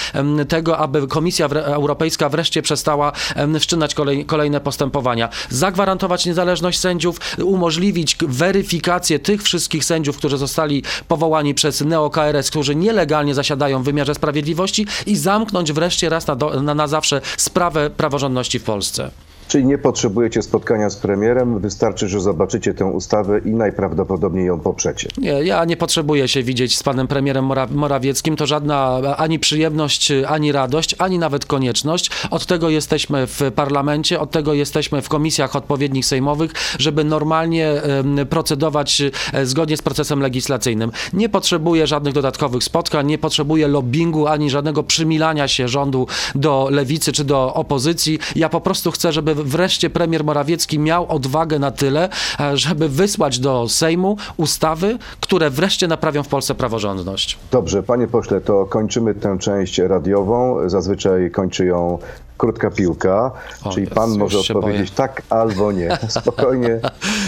tego, 0.48 0.78
aby 0.78 1.08
Komisja 1.08 1.46
Europejska 1.48 2.28
wreszcie 2.28 2.62
przestała 2.62 3.12
wszczynać 3.60 3.94
kolej, 3.94 4.24
kolejne 4.24 4.60
postępowania. 4.60 5.28
Zagwarantować 5.50 6.26
niezależność 6.26 6.78
sędziów, 6.78 7.20
umożliwić 7.38 8.16
weryfikację 8.20 9.18
tych 9.18 9.42
wszystkich 9.42 9.84
sędziów, 9.84 10.16
którzy 10.16 10.38
zostali 10.38 10.82
powołani 11.08 11.54
przez 11.54 11.80
neo-KRS, 11.80 12.50
którzy 12.50 12.74
nielegalnie 12.74 13.34
zasiadają 13.34 13.82
w 13.82 13.84
wymiarze 13.84 14.14
sprawiedliwości 14.14 14.86
i 15.06 15.16
zamknąć 15.16 15.72
wreszcie 15.72 16.08
raz 16.08 16.26
na, 16.26 16.36
do, 16.36 16.62
na, 16.62 16.74
na 16.74 16.86
zawsze 16.86 17.20
sprawę 17.36 17.90
praworządności 17.90 18.58
w 18.58 18.64
Polsce. 18.64 19.10
Czyli 19.48 19.64
nie 19.64 19.78
potrzebujecie 19.78 20.42
spotkania 20.42 20.90
z 20.90 20.96
premierem, 20.96 21.58
wystarczy, 21.58 22.08
że 22.08 22.20
zobaczycie 22.20 22.74
tę 22.74 22.84
ustawę 22.84 23.38
i 23.38 23.50
najprawdopodobniej 23.50 24.46
ją 24.46 24.60
poprzecie. 24.60 25.08
Nie, 25.18 25.30
ja 25.30 25.64
nie 25.64 25.76
potrzebuję 25.76 26.28
się 26.28 26.42
widzieć 26.42 26.78
z 26.78 26.82
panem 26.82 27.06
premierem 27.08 27.44
Mora 27.44 27.66
Morawieckim. 27.70 28.36
To 28.36 28.46
żadna 28.46 29.00
ani 29.16 29.38
przyjemność, 29.38 30.12
ani 30.28 30.52
radość, 30.52 30.94
ani 30.98 31.18
nawet 31.18 31.46
konieczność. 31.46 32.10
Od 32.30 32.46
tego 32.46 32.68
jesteśmy 32.68 33.26
w 33.26 33.40
parlamencie, 33.54 34.20
od 34.20 34.30
tego 34.30 34.54
jesteśmy 34.54 35.02
w 35.02 35.08
komisjach 35.08 35.56
odpowiednich 35.56 36.06
sejmowych, 36.06 36.52
żeby 36.78 37.04
normalnie 37.04 37.82
procedować 38.30 39.02
e, 39.32 39.46
zgodnie 39.46 39.76
z 39.76 39.82
procesem 39.82 40.20
legislacyjnym. 40.20 40.92
Nie 41.12 41.28
potrzebuję 41.28 41.86
żadnych 41.86 42.14
dodatkowych 42.14 42.64
spotkań, 42.64 43.06
nie 43.06 43.18
potrzebuję 43.18 43.68
lobbingu, 43.68 44.26
ani 44.26 44.50
żadnego 44.50 44.82
przymilania 44.82 45.48
się 45.48 45.68
rządu 45.68 46.06
do 46.34 46.68
lewicy 46.70 47.12
czy 47.12 47.24
do 47.24 47.54
opozycji. 47.54 48.18
Ja 48.36 48.48
po 48.48 48.60
prostu 48.60 48.90
chcę, 48.90 49.12
żeby 49.12 49.33
wreszcie 49.34 49.90
premier 49.90 50.24
Morawiecki 50.24 50.78
miał 50.78 51.06
odwagę 51.08 51.58
na 51.58 51.70
tyle, 51.70 52.08
e, 52.40 52.56
żeby 52.56 52.88
wysłać 52.88 53.38
do 53.38 53.68
Sejmu 53.68 54.16
ustawy, 54.36 54.98
które 55.20 55.50
wreszcie 55.50 55.88
naprawią 55.88 56.22
w 56.22 56.28
Polsce 56.28 56.54
praworządność. 56.54 57.38
Dobrze, 57.50 57.82
panie 57.82 58.06
pośle, 58.08 58.40
to 58.40 58.66
kończymy 58.66 59.14
tę 59.14 59.38
część 59.38 59.78
radiową. 59.78 60.68
Zazwyczaj 60.68 61.30
kończy 61.30 61.66
ją 61.66 61.98
krótka 62.38 62.70
piłka, 62.70 63.30
O, 63.64 63.70
czyli 63.70 63.86
pan 63.86 64.18
może 64.18 64.38
odpowiedzieć 64.38 64.90
tak 64.90 65.22
albo 65.30 65.72
nie. 65.72 65.98
Spokojnie. 66.20 66.80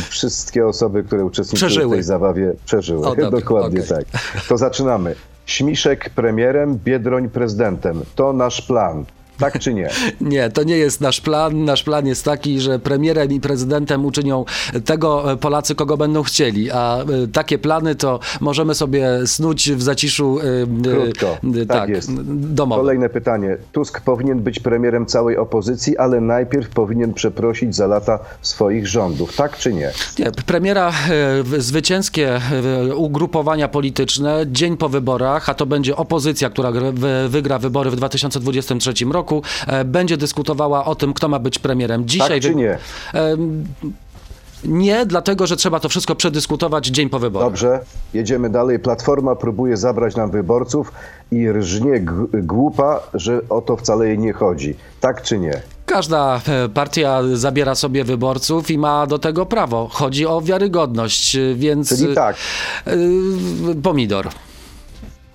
Wszystkie 0.08 0.66
osoby, 0.66 1.02
które 1.04 1.24
uczestniczyły 1.24 1.68
Przeżyły. 1.70 1.94
w 1.96 1.98
tej 1.98 2.02
zabawie, 2.02 2.52
przeżyły. 2.64 3.06
O, 3.06 3.10
dobra, 3.16 3.30
Dokładnie 3.30 3.80
okej. 3.82 4.04
tak. 4.04 4.22
To 4.48 4.56
zaczynamy. 4.58 5.14
Śmiszek 5.46 6.10
premierem, 6.10 6.78
Biedroń 6.84 7.28
prezydentem. 7.28 8.02
To 8.14 8.32
nasz 8.32 8.62
plan. 8.62 9.04
Tak 9.38 9.58
czy 9.58 9.74
nie? 9.74 9.88
Nie, 10.20 10.50
to 10.50 10.62
nie 10.62 10.76
jest 10.76 11.00
nasz 11.00 11.20
plan. 11.20 11.64
Nasz 11.64 11.82
plan 11.82 12.06
jest 12.06 12.24
taki, 12.24 12.60
że 12.60 12.78
premierem 12.78 13.32
i 13.32 13.40
prezydentem 13.40 14.04
uczynią 14.04 14.44
tego 14.84 15.32
e, 15.32 15.36
Polacy, 15.36 15.74
kogo 15.74 15.96
będą 15.96 16.22
chcieli. 16.22 16.70
A 16.70 16.98
e, 16.98 17.04
takie 17.32 17.58
plany 17.58 17.94
to 17.94 18.20
możemy 18.40 18.74
sobie 18.74 19.08
snuć 19.26 19.72
w 19.72 19.82
zaciszu 19.82 20.38
e, 20.40 20.92
Krótko. 20.94 21.38
e, 21.62 21.66
Tak 21.66 21.88
jest. 21.88 22.10
domowym. 22.32 22.82
Kolejne 22.84 23.08
pytanie. 23.08 23.56
Tusk 23.72 24.00
powinien 24.00 24.40
być 24.40 24.60
premierem 24.60 25.06
całej 25.06 25.36
opozycji, 25.36 25.96
ale 25.98 26.20
najpierw 26.20 26.68
powinien 26.68 27.14
przeprosić 27.14 27.76
za 27.76 27.86
lata 27.86 28.18
swoich 28.42 28.86
rządów. 28.88 29.36
Tak 29.36 29.56
czy 29.58 29.72
nie? 29.72 29.90
Nie, 30.18 30.32
premiera, 30.46 30.92
zwycięskie 31.58 32.40
ugrupowania 32.96 33.68
polityczne 33.68 34.44
dzień 34.46 34.76
po 34.76 34.88
wyborach, 34.88 35.48
a 35.48 35.54
to 35.54 35.66
będzie 35.66 35.96
opozycja, 35.96 36.50
która 36.50 36.70
gr- 36.72 36.94
wy- 36.94 37.28
wygra 37.28 37.58
wybory 37.58 37.90
w 37.90 37.96
2023 37.96 38.92
roku, 39.12 39.25
e, 39.66 39.84
będzie 39.84 40.16
dyskutowała 40.16 40.84
o 40.84 40.94
tym, 40.94 41.14
kto 41.14 41.28
ma 41.28 41.38
być 41.38 41.58
premierem. 41.58 42.08
Dzisiaj 42.08 42.40
Tak 42.40 42.50
czy 42.50 42.54
nie? 42.54 42.78
Nie, 44.64 45.06
dlatego 45.06 45.46
że 45.46 45.56
trzeba 45.56 45.80
to 45.80 45.88
wszystko 45.88 46.14
przedyskutować 46.14 46.86
dzień 46.86 47.08
po 47.08 47.18
wyborach. 47.18 47.48
Dobrze, 47.48 47.80
jedziemy 48.14 48.50
dalej. 48.50 48.78
Platforma 48.78 49.36
próbuje 49.36 49.76
zabrać 49.76 50.16
nam 50.16 50.30
wyborców 50.30 50.92
i 51.30 51.52
rżnie 51.52 52.00
głupa, 52.32 53.00
że 53.14 53.40
o 53.48 53.60
to 53.60 53.76
wcale 53.76 54.08
jej 54.08 54.18
nie 54.18 54.32
chodzi. 54.32 54.74
Tak 55.00 55.22
czy 55.22 55.38
nie? 55.38 55.60
Każda 55.86 56.40
e, 56.48 56.68
partia 56.68 57.20
zabiera 57.34 57.74
sobie 57.74 58.04
wyborców 58.04 58.70
i 58.70 58.78
ma 58.78 59.06
do 59.06 59.18
tego 59.18 59.46
prawo. 59.46 59.88
Chodzi 59.92 60.26
o 60.26 60.40
wiarygodność, 60.40 61.36
e, 61.36 61.54
więc. 61.54 61.88
Czyli 61.88 62.14
tak. 62.14 62.36
Pomidor. 63.82 64.28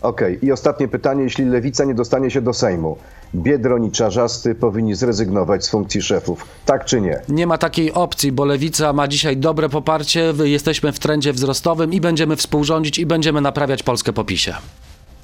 Okej, 0.01 0.46
i 0.46 0.51
ostatnie 0.51 0.88
pytanie. 0.88 1.24
Jeśli 1.24 1.46
lewica 1.46 1.86
nie 1.86 1.93
dostanie 1.93 2.31
się 2.31 2.41
do 2.41 2.53
Sejmu, 2.53 2.98
Biedroń 3.36 3.86
i 3.86 3.91
Czarzasty 3.91 4.55
powinni 4.55 4.96
zrezygnować 4.96 5.65
z 5.65 5.70
funkcji 5.70 6.01
szefów. 6.01 6.46
Tak 6.65 6.86
czy 6.86 7.01
nie? 7.01 7.22
Nie 7.29 7.48
ma 7.48 7.58
takiej 7.58 7.93
opcji, 7.93 8.31
bo 8.31 8.46
lewica 8.46 8.93
ma 8.93 9.08
dzisiaj 9.08 9.38
dobre 9.38 9.70
poparcie, 9.70 10.34
jesteśmy 10.43 10.91
w 10.91 11.00
trendzie 11.00 11.34
wzrostowym 11.34 11.93
i 11.93 12.01
będziemy 12.01 12.36
współrządzić 12.36 13.00
i 13.00 13.05
będziemy 13.05 13.41
naprawiać 13.41 13.84
Polskę 13.84 14.13
po 14.13 14.24
PiSie. 14.24 14.53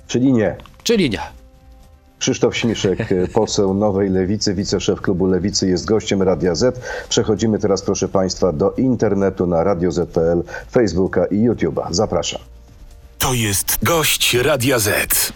Czyli 0.07 0.34
nie. 0.34 0.55
Czyli 0.84 1.10
nie. 1.10 1.22
Krzysztof 2.19 2.57
Śmiszek, 2.57 3.00
e, 3.12 3.27
poseł 3.27 3.74
Nowej 3.74 4.10
Lewicy, 4.10 4.53
wiceszef 4.53 5.01
klubu 5.01 5.25
Lewicy, 5.25 5.69
jest 5.69 5.86
gościem 5.86 6.22
Radia 6.22 6.55
Z. 6.55 6.79
Przechodzimy 7.10 7.60
teraz, 7.60 7.81
proszę 7.81 8.07
Państwa, 8.07 8.51
do 8.51 8.72
internetu 8.72 9.48
na 9.48 9.63
radioz.pl, 9.63 10.43
Facebooka 10.72 11.25
i 11.25 11.50
YouTube'a. 11.50 11.88
Zapraszam. 11.91 12.41
To 13.27 13.34
jest 13.34 13.77
gość 13.84 14.34
Radia 14.34 14.79
Z. 14.79 15.34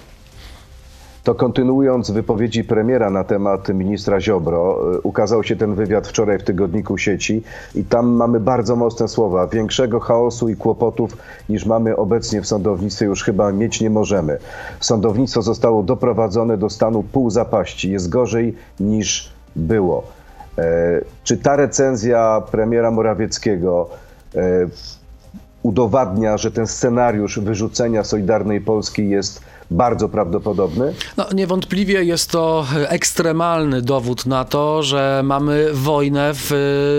To 1.23 1.35
kontynuując 1.35 2.11
wypowiedzi 2.11 2.63
premiera 2.63 3.09
na 3.09 3.23
temat 3.23 3.69
ministra 3.69 4.21
Ziobro, 4.21 4.93
y, 4.95 5.01
ukazał 5.01 5.43
się 5.43 5.55
ten 5.55 5.75
wywiad 5.75 6.07
wczoraj 6.07 6.39
w 6.39 6.43
tygodniku 6.43 6.97
sieci 6.97 7.43
i 7.75 7.83
tam 7.83 8.09
mamy 8.09 8.39
bardzo 8.39 8.75
mocne 8.75 9.07
słowa. 9.07 9.47
Większego 9.47 9.99
chaosu 9.99 10.49
i 10.49 10.55
kłopotów 10.55 11.17
niż 11.49 11.65
mamy 11.65 11.95
obecnie 11.95 12.41
w 12.41 12.47
sądownictwie 12.47 13.05
już 13.05 13.23
chyba 13.23 13.51
mieć 13.51 13.81
nie 13.81 13.89
możemy. 13.89 14.37
Sądownictwo 14.79 15.41
zostało 15.41 15.83
doprowadzone 15.83 16.57
do 16.57 16.69
stanu 16.69 17.03
półzapaści. 17.03 17.91
Jest 17.91 18.09
gorzej 18.09 18.55
niż 18.79 19.33
było. 19.55 20.03
E, 20.57 20.63
Czy 21.23 21.37
ta 21.37 21.55
recenzja 21.55 22.41
premiera 22.51 22.91
Morawieckiego 22.91 23.89
e, 24.35 24.41
udowadnia, 25.63 26.37
że 26.37 26.51
ten 26.51 26.67
scenariusz 26.67 27.39
wyrzucenia 27.39 28.03
Solidarnej 28.03 28.61
Polski 28.61 29.09
jest 29.09 29.41
bardzo 29.71 30.09
prawdopodobny? 30.09 30.93
No, 31.17 31.25
niewątpliwie 31.33 32.03
jest 32.03 32.31
to 32.31 32.65
ekstremalny 32.87 33.81
dowód 33.81 34.25
na 34.25 34.45
to, 34.45 34.83
że 34.83 35.21
mamy 35.23 35.69
wojnę 35.73 36.31
w 36.33 36.51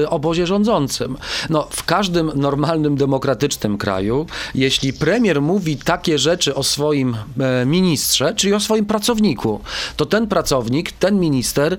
y, 0.04 0.08
obozie 0.10 0.46
rządzącym. 0.46 1.16
No, 1.50 1.66
w 1.70 1.84
każdym 1.84 2.32
normalnym, 2.34 2.96
demokratycznym 2.96 3.78
kraju, 3.78 4.26
jeśli 4.54 4.92
premier 4.92 5.42
mówi 5.42 5.76
takie 5.76 6.18
rzeczy 6.18 6.54
o 6.54 6.62
swoim 6.62 7.16
e, 7.40 7.66
ministrze, 7.66 8.34
czyli 8.34 8.54
o 8.54 8.60
swoim 8.60 8.86
pracowniku, 8.86 9.60
to 9.96 10.06
ten 10.06 10.26
pracownik, 10.26 10.92
ten 10.92 11.20
minister 11.20 11.76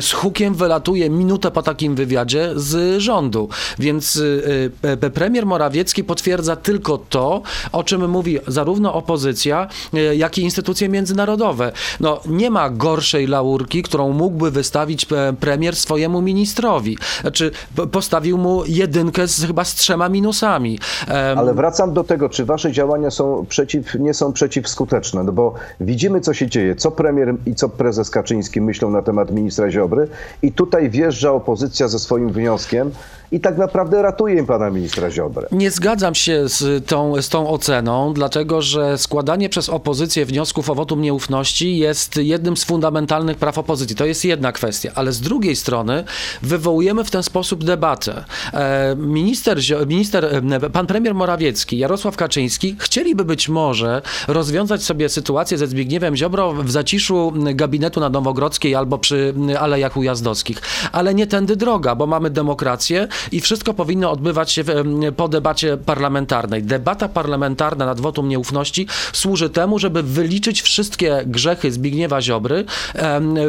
z 0.00 0.12
hukiem 0.12 0.54
wylatuje 0.54 1.10
minutę 1.10 1.50
po 1.50 1.62
takim 1.62 1.94
wywiadzie 1.94 2.50
z 2.56 3.00
rządu. 3.00 3.48
Więc 3.78 4.16
y, 4.16 4.70
y, 5.04 5.10
premier 5.10 5.46
Morawiecki 5.46 6.04
potwierdza 6.04 6.56
tylko 6.56 6.98
to, 6.98 7.42
o 7.72 7.84
czym 7.84 8.10
mówi 8.10 8.38
zarówno 8.46 8.94
opozycja, 8.94 9.68
y, 9.94 10.16
jak 10.20 10.38
i 10.38 10.42
instytucje 10.42 10.88
międzynarodowe. 10.88 11.72
No, 12.00 12.20
nie 12.26 12.50
ma 12.50 12.70
gorszej 12.70 13.26
laurki, 13.26 13.82
którą 13.82 14.12
mógłby 14.12 14.50
wystawić 14.50 15.06
premier 15.40 15.76
swojemu 15.76 16.22
ministrowi. 16.22 16.98
Znaczy, 17.20 17.50
postawił 17.92 18.38
mu 18.38 18.62
jedynkę 18.66 19.28
z, 19.28 19.44
chyba 19.46 19.64
z 19.64 19.74
trzema 19.74 20.08
minusami. 20.08 20.78
Ale 21.36 21.54
wracam 21.54 21.92
do 21.92 22.04
tego, 22.04 22.28
czy 22.28 22.44
wasze 22.44 22.72
działania 22.72 23.10
są 23.10 23.46
przeciw, 23.48 23.94
nie 23.94 24.14
są 24.14 24.32
przeciwskuteczne, 24.32 25.24
no 25.24 25.32
bo 25.32 25.54
widzimy, 25.80 26.20
co 26.20 26.34
się 26.34 26.46
dzieje, 26.46 26.76
co 26.76 26.90
premier 26.90 27.34
i 27.46 27.54
co 27.54 27.68
prezes 27.68 28.10
Kaczyński 28.10 28.60
myślą 28.60 28.90
na 28.90 29.02
temat 29.02 29.30
ministra 29.30 29.70
Ziobry 29.70 30.08
i 30.42 30.52
tutaj 30.52 30.90
wjeżdża 30.90 31.32
opozycja 31.32 31.88
ze 31.88 31.98
swoim 31.98 32.32
wnioskiem 32.32 32.90
i 33.32 33.40
tak 33.40 33.58
naprawdę 33.58 34.02
ratuje 34.02 34.46
pana 34.46 34.70
ministra 34.70 35.10
Ziobrę. 35.10 35.48
Nie 35.52 35.70
zgadzam 35.70 36.14
się 36.14 36.48
z 36.48 36.86
tą, 36.86 37.22
z 37.22 37.28
tą 37.28 37.48
oceną, 37.48 38.14
dlatego 38.14 38.62
że 38.62 38.98
składanie 38.98 39.48
przez 39.48 39.68
opozycję 39.68 40.26
wniosków 40.26 40.70
o 40.70 40.74
wotum 40.74 41.02
nieufności 41.02 41.78
jest 41.78 42.16
jednym 42.16 42.56
z 42.56 42.64
fundamentalnych 42.64 43.36
praw 43.36 43.58
opozycji. 43.58 43.96
To 43.96 44.04
jest 44.04 44.24
jedna 44.24 44.52
kwestia, 44.52 44.90
ale 44.94 45.12
z 45.12 45.20
drugiej 45.20 45.56
strony 45.56 46.04
wywołujemy 46.42 47.04
w 47.04 47.10
ten 47.10 47.22
sposób 47.22 47.64
debatę. 47.64 48.24
E, 48.52 48.96
Minister, 48.96 49.58
minister, 49.86 50.42
e, 50.52 50.70
pan 50.70 50.86
premier 50.86 51.14
Morawiecki, 51.14 51.78
Jarosław 51.78 52.16
Kaczyński 52.16 52.76
chcieliby 52.78 53.24
być 53.24 53.48
może 53.48 54.02
rozwiązać 54.28 54.82
sobie 54.82 55.08
sytuację 55.08 55.58
ze 55.58 55.66
Zbigniewem 55.66 56.16
Ziobro 56.16 56.52
w 56.52 56.70
zaciszu 56.70 57.32
gabinetu 57.54 58.00
na 58.00 58.08
Nowogrodzkiej 58.08 58.74
albo 58.74 58.98
przy 58.98 59.34
Alejach 59.58 59.96
Ujazdowskich, 59.96 60.62
ale 60.92 61.14
nie 61.14 61.26
tędy 61.26 61.56
droga, 61.56 61.94
bo 61.94 62.06
mamy 62.06 62.30
demokrację 62.30 63.08
i 63.32 63.40
wszystko 63.40 63.74
powinno 63.74 64.10
odbywać 64.10 64.52
się 64.52 64.64
po 65.16 65.28
debacie 65.28 65.76
parlamentarnej. 65.76 66.62
Debata 66.62 67.08
parlamentarna 67.08 67.86
nad 67.86 68.00
wotum 68.00 68.28
nieufności 68.28 68.86
służy 69.12 69.50
temu, 69.50 69.78
żeby 69.78 70.02
wyliczyć 70.02 70.62
wszystkie 70.62 71.22
grzechy 71.26 71.72
Zbigniewa 71.72 72.22
Ziobry, 72.22 72.64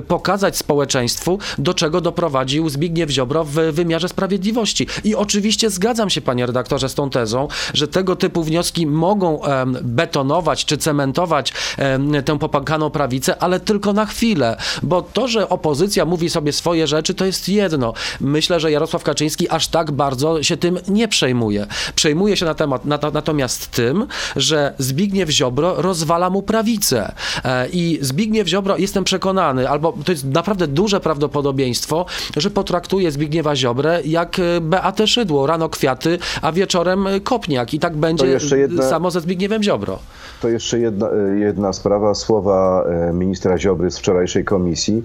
pokazać 0.08 0.58
społeczeństwu, 0.58 1.40
do 1.58 1.74
czego 1.74 2.02
doprowadził 2.02 2.70
Zbigniew 2.70 3.10
Ziobro 3.10 3.44
w 3.44 3.52
wymiarze 3.52 4.10
sprawiedliwości. 4.10 4.88
I 5.04 5.16
oczywiście 5.16 5.70
zgadzam 5.70 6.10
się, 6.10 6.22
panie 6.22 6.46
redaktorze, 6.46 6.90
z 6.90 6.94
tą 6.94 7.10
tezą, 7.10 7.48
że 7.74 7.88
tego 7.88 8.16
typu 8.16 8.44
wnioski 8.44 8.88
mogą 8.88 9.42
betonować 9.82 10.66
czy 10.66 10.78
cementować 10.78 11.54
em, 11.78 12.12
tę 12.26 12.40
popękaną 12.40 12.90
prawicę, 12.90 13.44
ale 13.44 13.60
tylko 13.60 13.94
na 13.94 14.06
chwilę, 14.06 14.58
bo 14.84 15.02
to, 15.02 15.28
że 15.28 15.50
opozycja 15.50 16.06
mówi 16.06 16.30
sobie 16.30 16.54
swoje 16.54 16.88
rzeczy, 16.88 17.14
to 17.14 17.26
jest 17.26 17.50
jedno. 17.50 17.94
Myślę, 18.22 18.60
że 18.60 18.72
Jarosław 18.72 19.04
Kaczyński 19.04 19.50
aż 19.50 19.61
tak 19.68 19.92
bardzo 19.92 20.44
się 20.44 20.58
tym 20.58 20.78
nie 20.88 21.08
przejmuje. 21.08 21.68
Przejmuje 21.96 22.38
się 22.38 22.46
na 22.46 22.54
temat, 22.54 22.86
na, 22.86 23.00
natomiast 23.14 23.72
tym, 23.72 24.08
że 24.36 24.74
Zbigniew 24.78 25.30
Ziobro 25.30 25.82
rozwala 25.82 26.30
mu 26.30 26.42
prawicę. 26.42 27.12
E, 27.46 27.68
I 27.70 28.00
Zbigniew 28.02 28.48
Ziobro, 28.48 28.78
jestem 28.78 29.04
przekonany, 29.04 29.70
albo 29.70 29.94
to 30.06 30.12
jest 30.12 30.26
naprawdę 30.26 30.68
duże 30.68 31.00
prawdopodobieństwo, 31.00 32.06
że 32.38 32.50
potraktuje 32.50 33.12
Zbigniewa 33.12 33.56
Ziobrę 33.56 34.02
jak 34.06 34.40
e, 34.40 34.62
Beatę 34.62 35.08
Szydło. 35.08 35.48
Rano 35.48 35.70
kwiaty, 35.70 36.20
a 36.42 36.52
wieczorem 36.52 37.08
e, 37.08 37.20
kopniak. 37.20 37.74
I 37.74 37.80
tak 37.80 37.98
będzie 37.98 38.26
jedna- 38.58 38.90
samo 38.90 39.12
ze 39.12 39.22
Zbigniewem 39.22 39.64
Ziobro. 39.64 40.00
To 40.42 40.50
jeszcze 40.50 40.80
jedna, 40.80 41.08
jedna 41.40 41.74
sprawa, 41.74 42.16
słowa 42.16 42.86
ministra 43.14 43.58
Ziobry 43.58 43.92
z 43.92 43.98
wczorajszej 43.98 44.46
komisji. 44.46 45.04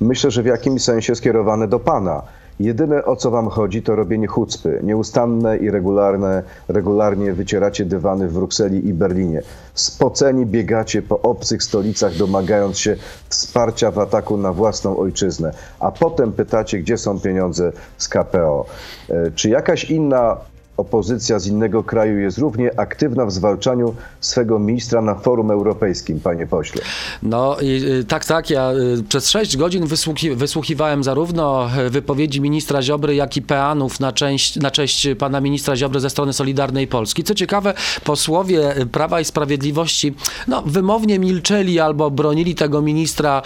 Myślę, 0.00 0.30
że 0.30 0.42
w 0.42 0.46
jakimś 0.46 0.82
sensie 0.82 1.14
skierowane 1.14 1.68
do 1.68 1.78
pana. 1.78 2.22
Jedyne 2.60 3.04
o 3.04 3.16
co 3.16 3.30
wam 3.30 3.48
chodzi 3.48 3.82
to 3.82 3.96
robienie 3.96 4.26
chucpy. 4.26 4.80
Nieustanne 4.82 5.56
i 5.56 5.70
regularne, 5.70 6.42
regularnie 6.68 7.32
wycieracie 7.32 7.84
dywany 7.84 8.28
w 8.28 8.32
Brukseli 8.34 8.88
i 8.88 8.94
Berlinie. 8.94 9.42
Spoceni 9.74 10.46
biegacie 10.46 11.02
po 11.02 11.20
obcych 11.20 11.62
stolicach, 11.62 12.14
domagając 12.14 12.78
się 12.78 12.96
wsparcia 13.28 13.90
w 13.90 13.98
ataku 13.98 14.36
na 14.36 14.52
własną 14.52 14.96
ojczyznę. 14.96 15.52
A 15.80 15.92
potem 15.92 16.32
pytacie, 16.32 16.78
gdzie 16.78 16.98
są 16.98 17.20
pieniądze 17.20 17.72
z 17.98 18.08
KPO. 18.08 18.66
E, 19.10 19.30
Czy 19.30 19.48
jakaś 19.48 19.84
inna 19.84 20.36
opozycja 20.76 21.38
z 21.38 21.46
innego 21.46 21.82
kraju 21.82 22.18
jest 22.18 22.38
równie 22.38 22.80
aktywna 22.80 23.26
w 23.26 23.32
zwalczaniu 23.32 23.94
swego 24.20 24.58
ministra 24.58 25.02
na 25.02 25.14
forum 25.14 25.50
europejskim, 25.50 26.20
panie 26.20 26.46
pośle. 26.46 26.82
No 27.22 27.62
y, 27.62 28.04
tak, 28.08 28.24
tak. 28.24 28.50
Ja 28.50 28.72
y, 28.72 29.02
przez 29.08 29.30
6 29.30 29.56
godzin 29.56 29.86
wysłuchi, 29.86 30.30
wysłuchiwałem 30.30 31.04
zarówno 31.04 31.68
e, 31.76 31.90
wypowiedzi 31.90 32.40
ministra 32.40 32.82
Ziobry, 32.82 33.14
jak 33.14 33.36
i 33.36 33.42
peanów 33.42 34.00
na, 34.00 34.12
część, 34.12 34.56
na 34.56 34.70
cześć 34.70 35.08
pana 35.18 35.40
ministra 35.40 35.76
Ziobry 35.76 36.00
ze 36.00 36.10
strony 36.10 36.32
Solidarnej 36.32 36.86
Polski. 36.86 37.24
Co 37.24 37.34
ciekawe, 37.34 37.74
posłowie 38.04 38.74
Prawa 38.92 39.20
i 39.20 39.24
Sprawiedliwości 39.24 40.14
no, 40.48 40.62
wymownie 40.62 41.18
milczeli 41.18 41.80
albo 41.80 42.10
bronili 42.10 42.54
tego 42.54 42.82
ministra 42.82 43.42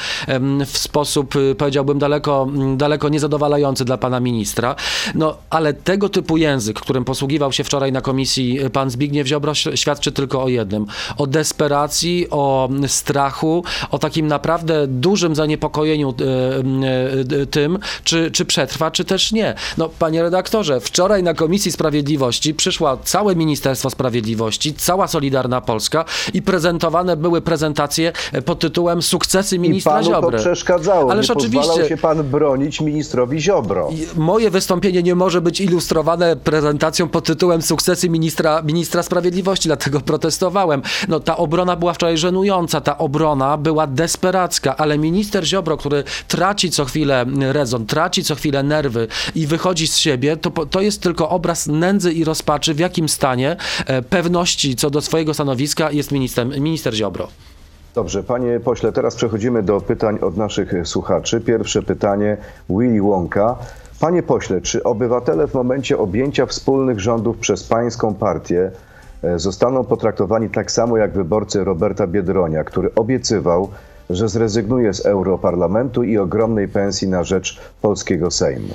w 0.66 0.78
sposób, 0.78 1.36
y, 1.36 1.54
powiedziałbym, 1.54 1.98
daleko, 1.98 2.48
daleko 2.76 3.08
niezadowalający 3.08 3.84
dla 3.84 3.98
pana 3.98 4.20
ministra. 4.20 4.74
No, 5.14 5.36
ale 5.50 5.74
tego 5.74 6.08
typu 6.08 6.36
język, 6.36 6.80
którym 6.80 7.04
posługiwał 7.20 7.52
się 7.52 7.64
wczoraj 7.64 7.92
na 7.92 8.00
komisji 8.00 8.58
pan 8.72 8.90
Zbigniew 8.90 9.26
Ziobro, 9.26 9.54
świadczy 9.54 10.12
tylko 10.12 10.42
o 10.42 10.48
jednym. 10.48 10.86
O 11.18 11.26
desperacji, 11.26 12.26
o 12.30 12.68
strachu, 12.86 13.64
o 13.90 13.98
takim 13.98 14.26
naprawdę 14.26 14.86
dużym 14.86 15.34
zaniepokojeniu 15.34 16.14
y, 16.20 17.34
y, 17.34 17.40
y, 17.42 17.46
tym, 17.46 17.78
czy, 18.04 18.30
czy 18.30 18.44
przetrwa, 18.44 18.90
czy 18.90 19.04
też 19.04 19.32
nie. 19.32 19.54
No, 19.78 19.88
panie 19.98 20.22
redaktorze, 20.22 20.80
wczoraj 20.80 21.22
na 21.22 21.34
Komisji 21.34 21.72
Sprawiedliwości 21.72 22.54
przyszła 22.54 22.96
całe 22.96 23.36
Ministerstwo 23.36 23.90
Sprawiedliwości, 23.90 24.74
cała 24.74 25.08
Solidarna 25.08 25.60
Polska 25.60 26.04
i 26.34 26.42
prezentowane 26.42 27.16
były 27.16 27.40
prezentacje 27.40 28.12
e, 28.32 28.42
pod 28.42 28.58
tytułem 28.58 29.02
Sukcesy 29.02 29.56
I 29.56 29.58
ministra 29.58 29.92
panu 29.92 30.06
Ziobry. 30.06 30.38
to 30.38 30.44
przeszkadzało. 30.44 31.12
Ależ 31.12 31.28
Nie 31.28 31.34
oczywiście. 31.34 31.88
się 31.88 31.96
pan 31.96 32.22
bronić 32.22 32.80
ministrowi 32.80 33.40
Ziobro. 33.40 33.88
I 33.92 34.18
Moje 34.20 34.50
wystąpienie 34.50 35.02
nie 35.02 35.14
może 35.14 35.40
być 35.40 35.60
ilustrowane 35.60 36.36
prezentacją 36.36 37.09
pod 37.10 37.24
tytułem 37.24 37.62
Sukcesy 37.62 38.08
ministra, 38.08 38.62
ministra 38.62 39.02
sprawiedliwości, 39.02 39.68
dlatego 39.68 40.00
protestowałem. 40.00 40.82
No, 41.08 41.20
ta 41.20 41.36
obrona 41.36 41.76
była 41.76 41.92
wczoraj 41.92 42.18
żenująca, 42.18 42.80
ta 42.80 42.98
obrona 42.98 43.56
była 43.56 43.86
desperacka, 43.86 44.76
ale 44.76 44.98
minister 44.98 45.44
Ziobro, 45.44 45.76
który 45.76 46.04
traci 46.28 46.70
co 46.70 46.84
chwilę 46.84 47.26
rezon, 47.52 47.86
traci 47.86 48.24
co 48.24 48.34
chwilę 48.34 48.62
nerwy 48.62 49.08
i 49.34 49.46
wychodzi 49.46 49.88
z 49.88 49.96
siebie, 49.96 50.36
to, 50.36 50.66
to 50.66 50.80
jest 50.80 51.02
tylko 51.02 51.28
obraz 51.28 51.66
nędzy 51.66 52.12
i 52.12 52.24
rozpaczy, 52.24 52.74
w 52.74 52.78
jakim 52.78 53.08
stanie 53.08 53.56
e, 53.86 54.02
pewności 54.02 54.76
co 54.76 54.90
do 54.90 55.00
swojego 55.00 55.34
stanowiska 55.34 55.90
jest 55.90 56.12
minister, 56.12 56.46
minister 56.46 56.94
Ziobro. 56.94 57.28
Dobrze, 57.94 58.22
panie 58.22 58.60
pośle, 58.60 58.92
teraz 58.92 59.16
przechodzimy 59.16 59.62
do 59.62 59.80
pytań 59.80 60.18
od 60.18 60.36
naszych 60.36 60.72
słuchaczy. 60.84 61.40
Pierwsze 61.40 61.82
pytanie, 61.82 62.36
Willy 62.68 63.02
Wonka. 63.02 63.56
Panie 64.00 64.22
pośle, 64.22 64.60
czy 64.60 64.82
obywatele 64.82 65.46
w 65.46 65.54
momencie 65.54 65.98
objęcia 65.98 66.46
wspólnych 66.46 67.00
rządów 67.00 67.38
przez 67.38 67.64
pańską 67.64 68.14
partię 68.14 68.70
e, 69.22 69.38
zostaną 69.38 69.84
potraktowani 69.84 70.50
tak 70.50 70.70
samo 70.70 70.96
jak 70.96 71.12
wyborcy 71.12 71.64
Roberta 71.64 72.06
Biedronia, 72.06 72.64
który 72.64 72.94
obiecywał, 72.94 73.68
że 74.10 74.28
zrezygnuje 74.28 74.94
z 74.94 75.06
Europarlamentu 75.06 76.02
i 76.02 76.18
ogromnej 76.18 76.68
pensji 76.68 77.08
na 77.08 77.24
rzecz 77.24 77.60
polskiego 77.80 78.30
Sejmu? 78.30 78.74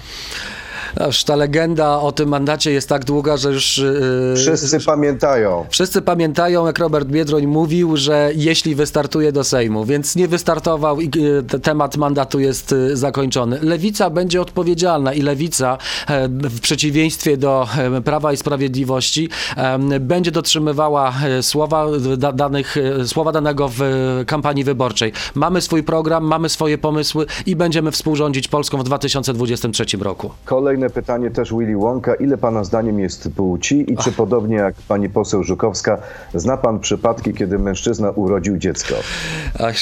Aż 1.00 1.24
ta 1.24 1.36
legenda 1.36 2.00
o 2.00 2.12
tym 2.12 2.30
mandacie 2.30 2.72
jest 2.72 2.89
tak 2.89 3.06
długa, 3.06 3.38
że 3.38 3.51
już... 3.51 3.77
yy, 3.77 4.34
Wszyscy 4.38 4.80
pamiętają. 4.86 5.65
Wszyscy 5.70 6.01
pamiętają, 6.01 6.65
jak 6.65 6.80
Robert 6.80 7.08
Biedroń 7.08 7.46
mówił, 7.48 7.98
że 7.98 8.32
jeśli 8.36 8.75
wystartuje 8.75 9.32
do 9.32 9.44
Sejmu, 9.44 9.86
więc 9.86 10.15
nie 10.15 10.27
wystartował 10.27 11.01
i 11.01 11.06
y, 11.39 11.44
te- 11.44 11.60
temat 11.60 11.98
mandatu 11.98 12.39
jest 12.39 12.72
y, 12.72 12.98
zakończony. 12.98 13.60
Lewica 13.62 14.10
będzie 14.10 14.42
odpowiedzialna 14.42 15.13
i 15.13 15.22
Lewica 15.22 15.77
e, 16.08 16.27
w 16.30 16.60
przeciwieństwie 16.60 17.38
do 17.38 17.68
e, 17.77 18.01
Prawa 18.01 18.34
i 18.34 18.38
Sprawiedliwości 18.38 19.30
em, 19.58 19.89
będzie 20.00 20.32
dotrzymywała 20.32 21.13
e, 21.25 21.44
słowa, 21.44 21.86
da, 22.18 22.32
danych, 22.32 22.75
e, 22.77 23.08
słowa 23.08 23.32
danego 23.32 23.68
w 23.70 23.82
e, 23.82 24.25
kampanii 24.25 24.63
wyborczej. 24.63 25.12
Mamy 25.36 25.62
swój 25.62 25.84
program, 25.84 26.24
mamy 26.24 26.50
swoje 26.50 26.77
pomysły 26.77 27.25
i 27.46 27.56
będziemy 27.56 27.92
współrządzić 27.92 28.48
Polską 28.48 28.77
w 28.77 28.84
2023 28.84 29.86
roku. 29.98 30.32
Kolejne 30.75 30.89
pytanie 30.89 31.32
też 31.32 31.53
Willy 31.53 31.77
Wonka. 31.77 32.15
Ile 32.15 32.38
pana 32.38 32.63
zdaniem 32.63 33.00
jest 33.00 33.29
płci 33.36 33.94
i 33.94 33.98
czy 33.98 34.12
podobnie 34.12 34.55
jak 34.55 34.75
pani 34.88 35.10
poseł 35.10 35.43
Żukowska, 35.43 35.97
zna 36.34 36.58
pan 36.58 36.80
przypadki, 36.80 37.34
kiedy 37.34 37.60
mężczyzna 37.60 38.10
urodził 38.12 38.58
dziecko? 38.58 38.95
Ach, 39.60 39.76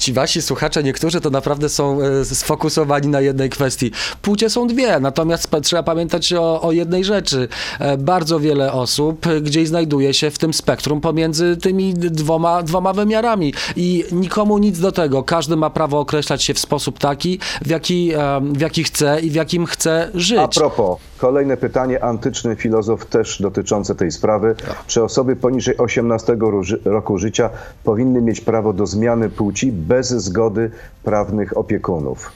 ci 0.00 0.12
wasi 0.12 0.42
słuchacze, 0.42 0.82
niektórzy 0.82 1.20
to 1.20 1.30
naprawdę 1.30 1.68
są 1.68 2.00
e, 2.00 2.24
sfokusowani 2.24 3.08
na 3.08 3.20
jednej 3.20 3.50
kwestii. 3.50 3.90
Płcie 4.22 4.50
są 4.50 4.66
dwie, 4.66 5.00
natomiast 5.00 5.50
trzeba 5.62 5.82
pamiętać 5.82 6.32
o, 6.32 6.62
o 6.62 6.72
jednej 6.72 7.04
rzeczy. 7.04 7.48
E, 7.78 7.96
Bardzo 7.98 8.40
wiele 8.40 8.72
osób 8.72 9.26
gdzieś 9.42 9.68
znajduje 9.68 10.14
się 10.14 10.30
w 10.30 10.38
tym 10.38 10.54
spektrum 10.54 11.00
pomiędzy 11.00 11.56
tymi 11.56 11.94
dwoma, 11.94 12.62
dwoma 12.62 12.92
wymiarami 12.92 13.54
i 13.76 14.04
nikomu 14.12 14.58
nic 14.58 14.78
do 14.78 14.92
tego. 14.92 15.22
Każdy 15.22 15.56
ma 15.56 15.70
prawo 15.70 16.00
określać 16.00 16.42
się 16.42 16.54
w 16.54 16.58
sposób 16.58 16.98
taki, 16.98 17.38
w 17.62 17.70
jaki, 17.70 18.12
e, 18.14 18.40
w 18.52 18.60
jaki 18.60 18.84
chce 18.84 19.20
i 19.20 19.30
w 19.30 19.34
jakim 19.34 19.66
chce 19.66 20.10
żyć. 20.14 20.21
A 20.40 20.48
propos, 20.48 20.98
kolejne 21.18 21.56
pytanie, 21.56 22.04
antyczny 22.04 22.56
filozof 22.56 23.06
też 23.06 23.42
dotyczące 23.42 23.94
tej 23.94 24.10
sprawy. 24.12 24.54
Czy 24.86 25.04
osoby 25.04 25.36
poniżej 25.36 25.76
18 25.78 26.36
róży- 26.40 26.80
roku 26.84 27.18
życia 27.18 27.50
powinny 27.84 28.22
mieć 28.22 28.40
prawo 28.40 28.72
do 28.72 28.86
zmiany 28.86 29.28
płci 29.30 29.72
bez 29.72 30.08
zgody 30.10 30.70
prawnych 31.02 31.56
opiekunów? 31.56 32.32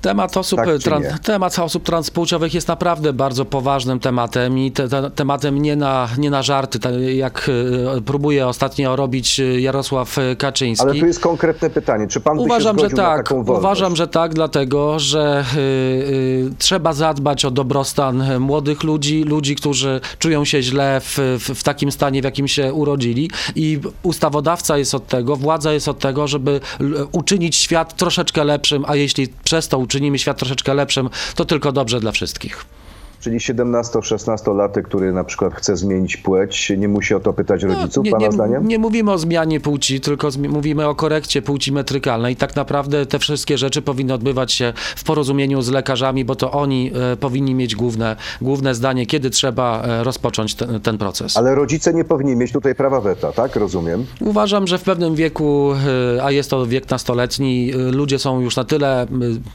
Temat 0.00 0.36
osób, 0.36 0.60
Tak 0.60 0.68
tran- 0.68 1.18
temat 1.18 1.58
osób 1.58 1.82
transpłciowych 1.82 2.54
jest 2.54 2.68
naprawdę 2.68 3.12
bardzo 3.12 3.44
poważnym 3.44 4.00
tematem 4.00 4.58
i 4.58 4.72
te, 4.72 4.88
te, 4.88 5.10
tematem 5.10 5.62
nie 5.62 5.76
na, 5.76 6.08
nie 6.18 6.30
na 6.30 6.42
żarty, 6.42 6.78
tak 6.78 6.92
jak 7.14 7.50
e, 7.96 8.00
próbuje 8.00 8.46
ostatnio 8.46 8.96
robić 8.96 9.40
e, 9.40 9.60
Jarosław 9.60 10.18
e, 10.18 10.36
Kaczyński. 10.36 10.86
Ale 10.86 11.00
tu 11.00 11.06
jest 11.06 11.20
konkretne 11.20 11.70
pytanie, 11.70 12.06
czy 12.08 12.20
pan 12.20 12.38
Uważam, 12.38 12.76
by 12.76 12.82
się 12.82 12.88
że 12.88 12.96
tak. 12.96 13.32
Uważam, 13.46 13.96
że 13.96 14.08
tak, 14.08 14.34
dlatego 14.34 14.98
że 14.98 15.44
y, 15.56 15.58
y, 15.58 16.50
trzeba 16.58 16.92
zadbać 16.92 17.44
o 17.44 17.50
dobrostan 17.50 18.40
młodych 18.40 18.82
ludzi, 18.82 19.24
ludzi, 19.24 19.56
którzy 19.56 20.00
czują 20.18 20.44
się 20.44 20.62
źle 20.62 21.00
w, 21.00 21.18
w, 21.18 21.58
w 21.58 21.62
takim 21.62 21.92
stanie, 21.92 22.20
w 22.20 22.24
jakim 22.24 22.48
się 22.48 22.72
urodzili. 22.72 23.30
I 23.54 23.80
ustawodawca 24.02 24.78
jest 24.78 24.94
od 24.94 25.06
tego, 25.06 25.36
władza 25.36 25.72
jest 25.72 25.88
od 25.88 25.98
tego, 25.98 26.28
żeby 26.28 26.60
uczynić 27.12 27.56
świat 27.56 27.96
troszeczkę 27.96 28.44
lepszym, 28.44 28.84
a 28.86 28.96
jeśli 28.96 29.28
przez 29.44 29.68
to 29.68 29.78
uczynimy 29.90 30.18
świat 30.18 30.38
troszeczkę 30.38 30.74
lepszym, 30.74 31.10
to 31.34 31.44
tylko 31.44 31.72
dobrze 31.72 32.00
dla 32.00 32.12
wszystkich. 32.12 32.64
Czyli 33.20 33.38
17-16-latek, 33.38 34.82
który 34.82 35.12
na 35.12 35.24
przykład 35.24 35.54
chce 35.54 35.76
zmienić 35.76 36.16
płeć, 36.16 36.72
nie 36.78 36.88
musi 36.88 37.14
o 37.14 37.20
to 37.20 37.32
pytać 37.32 37.62
rodziców, 37.62 37.96
No, 37.96 38.02
nie, 38.04 38.10
pana 38.10 38.26
nie, 38.26 38.32
zdaniem? 38.32 38.68
nie 38.68 38.78
mówimy 38.78 39.12
o 39.12 39.18
zmianie 39.18 39.60
płci, 39.60 40.00
tylko 40.00 40.28
mówimy 40.48 40.88
o 40.88 40.94
korekcie 40.94 41.42
płci 41.42 41.72
metrykalnej. 41.72 42.36
Tak 42.36 42.56
naprawdę 42.56 43.06
te 43.06 43.18
wszystkie 43.18 43.58
rzeczy 43.58 43.82
powinny 43.82 44.14
odbywać 44.14 44.52
się 44.52 44.72
w 44.96 45.04
porozumieniu 45.04 45.62
z 45.62 45.70
lekarzami, 45.70 46.24
bo 46.24 46.34
to 46.36 46.52
oni 46.52 46.92
e, 47.12 47.16
powinni 47.16 47.54
mieć 47.54 47.76
główne, 47.76 48.16
główne 48.40 48.74
zdanie, 48.74 49.06
kiedy 49.06 49.30
trzeba 49.30 49.82
e, 49.82 50.04
rozpocząć 50.04 50.54
ten, 50.54 50.80
ten 50.80 50.98
proces. 50.98 51.36
Ale 51.36 51.54
rodzice 51.54 51.94
nie 51.94 52.04
powinni 52.04 52.36
mieć 52.36 52.52
tutaj 52.52 52.74
prawa 52.74 53.00
weta, 53.00 53.32
tak? 53.32 53.56
Rozumiem. 53.56 54.06
Uważam, 54.20 54.66
że 54.66 54.78
w 54.78 54.82
pewnym 54.82 55.14
wieku, 55.14 55.72
e, 56.16 56.24
a 56.24 56.30
jest 56.30 56.50
to 56.50 56.66
wiek 56.66 56.90
nastoletni, 56.90 57.72
e, 57.74 57.76
ludzie 57.76 58.18
są 58.18 58.40
już 58.40 58.56
na 58.56 58.64
tyle 58.64 59.06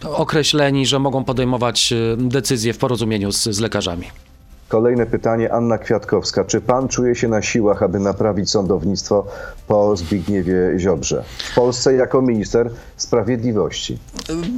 określeni, 0.04 0.86
że 0.86 1.00
mogą 1.00 1.24
podejmować 1.24 1.94
e, 1.94 2.18
decyzje 2.18 2.74
w 2.74 2.78
porozumieniu 2.78 3.32
z, 3.32 3.55
z 3.56 3.60
lekarzami. 3.60 4.25
Kolejne 4.68 5.06
pytanie, 5.06 5.54
Anna 5.54 5.78
Kwiatkowska. 5.78 6.46
Czy 6.46 6.62
pan 6.62 6.88
czuje 6.88 7.16
się 7.16 7.28
na 7.28 7.42
siłach, 7.42 7.84
aby 7.84 8.00
naprawić 8.00 8.50
sądownictwo 8.50 9.26
po 9.68 9.96
Zbigniewie 9.96 10.56
Ziobrze? 10.78 11.24
W 11.52 11.56
Polsce 11.56 11.94
jako 11.94 12.22
minister 12.22 12.70
sprawiedliwości. 12.98 13.98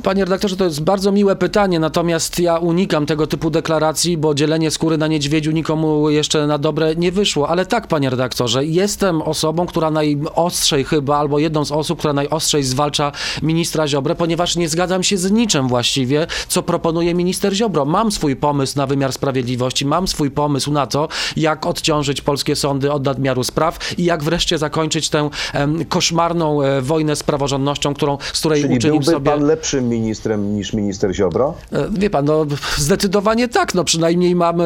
Panie 0.04 0.26
redaktorze, 0.26 0.56
to 0.56 0.64
jest 0.64 0.84
bardzo 0.84 1.12
miłe 1.12 1.36
pytanie, 1.36 1.80
natomiast 1.80 2.40
ja 2.40 2.58
unikam 2.58 3.06
tego 3.06 3.28
typu 3.28 3.50
deklaracji, 3.50 4.18
bo 4.18 4.34
dzielenie 4.34 4.72
skóry 4.72 4.98
na 4.98 5.08
niedźwiedziu 5.08 5.52
nikomu 5.52 6.10
jeszcze 6.10 6.48
na 6.48 6.58
dobre 6.58 6.96
nie 6.96 7.12
wyszło. 7.12 7.50
Ale 7.50 7.66
tak, 7.66 7.88
panie 7.88 8.10
redaktorze, 8.10 8.66
jestem 8.66 9.22
osobą, 9.22 9.66
która 9.66 9.92
najostrzej 9.92 10.84
chyba, 10.84 11.18
albo 11.18 11.40
jedną 11.40 11.66
z 11.66 11.72
osób, 11.72 12.00
która 12.00 12.14
najostrzej 12.14 12.64
zwalcza 12.64 13.12
ministra 13.42 13.88
Ziobrę, 13.88 14.16
ponieważ 14.16 14.56
nie 14.56 14.70
zgadzam 14.70 15.04
się 15.04 15.18
z 15.18 15.32
niczym 15.32 15.68
właściwie, 15.68 16.28
co 16.48 16.64
proponuje 16.64 17.14
minister 17.14 17.54
Ziobro. 17.54 17.86
Mam 17.86 18.12
swój 18.12 18.36
pomysł 18.36 18.78
na 18.78 18.88
wymiar 18.88 19.14
sprawiedliwości, 19.14 19.86
mam 19.86 19.97
swój 20.06 20.32
pomysł 20.32 20.72
na 20.72 20.88
to, 20.88 21.08
jak 21.38 21.66
odciążyć 21.66 22.22
polskie 22.22 22.56
sądy 22.56 22.92
od 22.92 23.06
nadmiaru 23.06 23.44
spraw 23.44 24.00
i 24.00 24.04
jak 24.04 24.24
wreszcie 24.24 24.58
zakończyć 24.58 25.10
tę 25.10 25.30
em, 25.54 25.86
koszmarną 25.86 26.62
e, 26.62 26.82
wojnę 26.82 27.16
z 27.16 27.24
praworządnością, 27.24 27.94
którą, 27.94 28.18
z 28.34 28.40
której 28.40 28.62
Czyli 28.62 28.76
uczynił 28.76 29.00
byłby 29.00 29.12
sobie... 29.12 29.32
pan 29.32 29.44
lepszym 29.44 29.90
ministrem 29.90 30.56
niż 30.56 30.74
minister 30.74 31.16
Ziobro? 31.16 31.54
E, 31.72 31.88
Wie 31.92 32.10
pan, 32.10 32.26
no 32.26 32.46
zdecydowanie 32.78 33.48
tak, 33.48 33.76
no 33.76 33.84
przynajmniej 33.84 34.36
mamy 34.36 34.64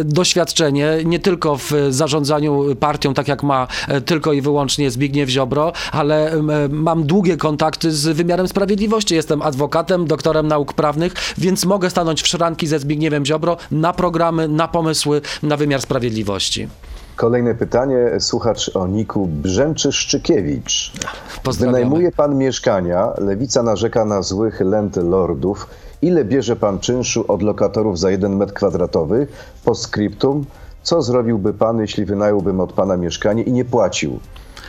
e, 0.00 0.04
doświadczenie 0.04 0.98
nie 1.04 1.18
tylko 1.18 1.56
w 1.56 1.72
zarządzaniu 1.90 2.76
partią, 2.80 3.14
tak 3.14 3.28
jak 3.28 3.42
ma 3.42 3.66
e, 3.88 4.00
tylko 4.00 4.32
i 4.32 4.40
wyłącznie 4.40 4.90
Zbigniew 4.90 5.28
Ziobro, 5.28 5.72
ale 5.92 6.32
e, 6.32 6.42
mam 6.68 7.04
długie 7.04 7.36
kontakty 7.36 7.92
z 7.92 8.16
wymiarem 8.16 8.48
sprawiedliwości. 8.48 9.14
Jestem 9.14 9.42
adwokatem, 9.42 10.06
doktorem 10.06 10.48
nauk 10.48 10.72
prawnych, 10.72 11.14
więc 11.38 11.64
mogę 11.64 11.90
stanąć 11.90 12.22
w 12.22 12.26
szranki 12.28 12.66
ze 12.66 12.78
Zbigniewem 12.78 13.26
Ziobro 13.26 13.56
na 13.70 13.92
na 14.48 14.68
pomysły 14.68 15.20
na 15.42 15.56
wymiar 15.56 15.80
sprawiedliwości. 15.80 16.68
Kolejne 17.16 17.54
pytanie, 17.54 17.96
słuchacz 18.18 18.70
o 18.76 18.86
niku 18.86 19.26
Brzęczy-Szczykiewicz. 19.26 20.92
Wynajmuje 21.58 22.12
pan 22.12 22.38
mieszkania, 22.38 23.12
lewica 23.18 23.62
narzeka 23.62 24.04
na 24.04 24.22
złych 24.22 24.60
landlordów. 24.60 25.66
Ile 26.02 26.24
bierze 26.24 26.56
pan 26.56 26.78
czynszu 26.78 27.24
od 27.28 27.42
lokatorów 27.42 27.98
za 27.98 28.10
jeden 28.10 28.36
metr 28.36 28.52
kwadratowy? 28.52 29.26
Po 29.64 29.74
skryptum, 29.74 30.44
co 30.82 31.02
zrobiłby 31.02 31.54
pan, 31.54 31.80
jeśli 31.80 32.04
wynająłbym 32.04 32.60
od 32.60 32.72
pana 32.72 32.96
mieszkanie 32.96 33.42
i 33.42 33.52
nie 33.52 33.64
płacił? 33.64 34.18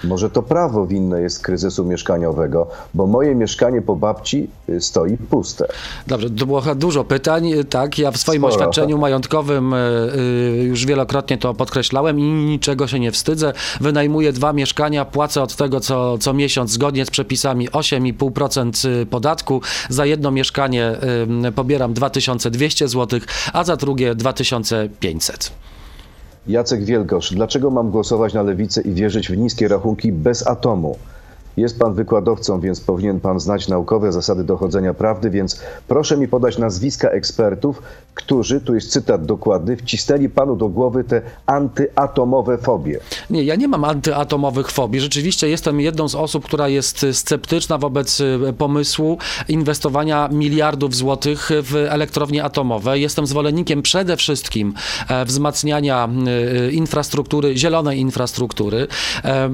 Może 0.05 0.29
to 0.29 0.43
prawo 0.43 0.87
winne 0.87 1.21
jest 1.21 1.39
kryzysu 1.43 1.85
mieszkaniowego, 1.85 2.67
bo 2.93 3.07
moje 3.07 3.35
mieszkanie 3.35 3.81
po 3.81 3.95
babci 3.95 4.47
y, 4.69 4.81
stoi 4.81 5.17
puste. 5.17 5.67
Dobrze, 6.07 6.29
to 6.29 6.45
było 6.45 6.61
dużo 6.75 7.03
pytań. 7.03 7.51
Tak, 7.69 7.99
ja 7.99 8.11
w 8.11 8.17
swoim 8.17 8.41
Sporo. 8.41 8.55
oświadczeniu 8.55 8.97
majątkowym 8.97 9.73
y, 9.73 9.77
y, 10.59 10.63
już 10.63 10.85
wielokrotnie 10.85 11.37
to 11.37 11.53
podkreślałem 11.53 12.19
i 12.19 12.23
niczego 12.23 12.87
się 12.87 12.99
nie 12.99 13.11
wstydzę. 13.11 13.53
Wynajmuję 13.81 14.33
dwa 14.33 14.53
mieszkania, 14.53 15.05
płacę 15.05 15.41
od 15.41 15.55
tego 15.55 15.79
co, 15.79 16.17
co 16.17 16.33
miesiąc 16.33 16.71
zgodnie 16.71 17.05
z 17.05 17.09
przepisami 17.09 17.69
8,5% 17.69 19.05
podatku. 19.05 19.61
Za 19.89 20.05
jedno 20.05 20.31
mieszkanie 20.31 20.95
y, 21.47 21.51
pobieram 21.51 21.93
2200 21.93 22.87
zł, 22.87 23.19
a 23.53 23.63
za 23.63 23.75
drugie 23.75 24.15
2500. 24.15 25.51
Jacek 26.47 26.83
Wielgosz, 26.83 27.33
dlaczego 27.33 27.71
mam 27.71 27.91
głosować 27.91 28.33
na 28.33 28.43
lewicę 28.43 28.81
i 28.81 28.93
wierzyć 28.93 29.27
w 29.27 29.37
niskie 29.37 29.67
rachunki 29.67 30.11
bez 30.11 30.47
atomu? 30.47 30.97
Jest 31.57 31.79
pan 31.79 31.93
wykładowcą, 31.93 32.59
więc 32.59 32.81
powinien 32.81 33.19
pan 33.19 33.39
znać 33.39 33.67
naukowe 33.67 34.11
zasady 34.11 34.43
dochodzenia 34.43 34.93
prawdy, 34.93 35.29
więc 35.29 35.61
proszę 35.87 36.17
mi 36.17 36.27
podać 36.27 36.57
nazwiska 36.57 37.09
ekspertów, 37.09 37.81
którzy, 38.13 38.61
tu 38.61 38.75
jest 38.75 38.91
cytat 38.91 39.25
dokładny, 39.25 39.77
wcisnęli 39.77 40.29
panu 40.29 40.55
do 40.55 40.69
głowy 40.69 41.03
te 41.03 41.21
antyatomowe 41.45 42.57
fobie. 42.57 42.99
Nie, 43.29 43.43
ja 43.43 43.55
nie 43.55 43.67
mam 43.67 43.85
antyatomowych 43.85 44.71
fobii. 44.71 44.99
Rzeczywiście 44.99 45.49
jestem 45.49 45.79
jedną 45.79 46.07
z 46.07 46.15
osób, 46.15 46.45
która 46.45 46.67
jest 46.67 47.05
sceptyczna 47.11 47.77
wobec 47.77 48.19
y, 48.19 48.53
pomysłu 48.57 49.17
inwestowania 49.47 50.29
miliardów 50.31 50.95
złotych 50.95 51.49
w 51.63 51.75
elektrownie 51.75 52.43
atomowe. 52.43 52.99
Jestem 52.99 53.27
zwolennikiem 53.27 53.81
przede 53.81 54.17
wszystkim 54.17 54.73
e, 55.07 55.25
wzmacniania 55.25 56.09
y, 56.67 56.71
infrastruktury, 56.71 57.57
zielonej 57.57 57.99
infrastruktury 57.99 58.87
E, 59.23 59.49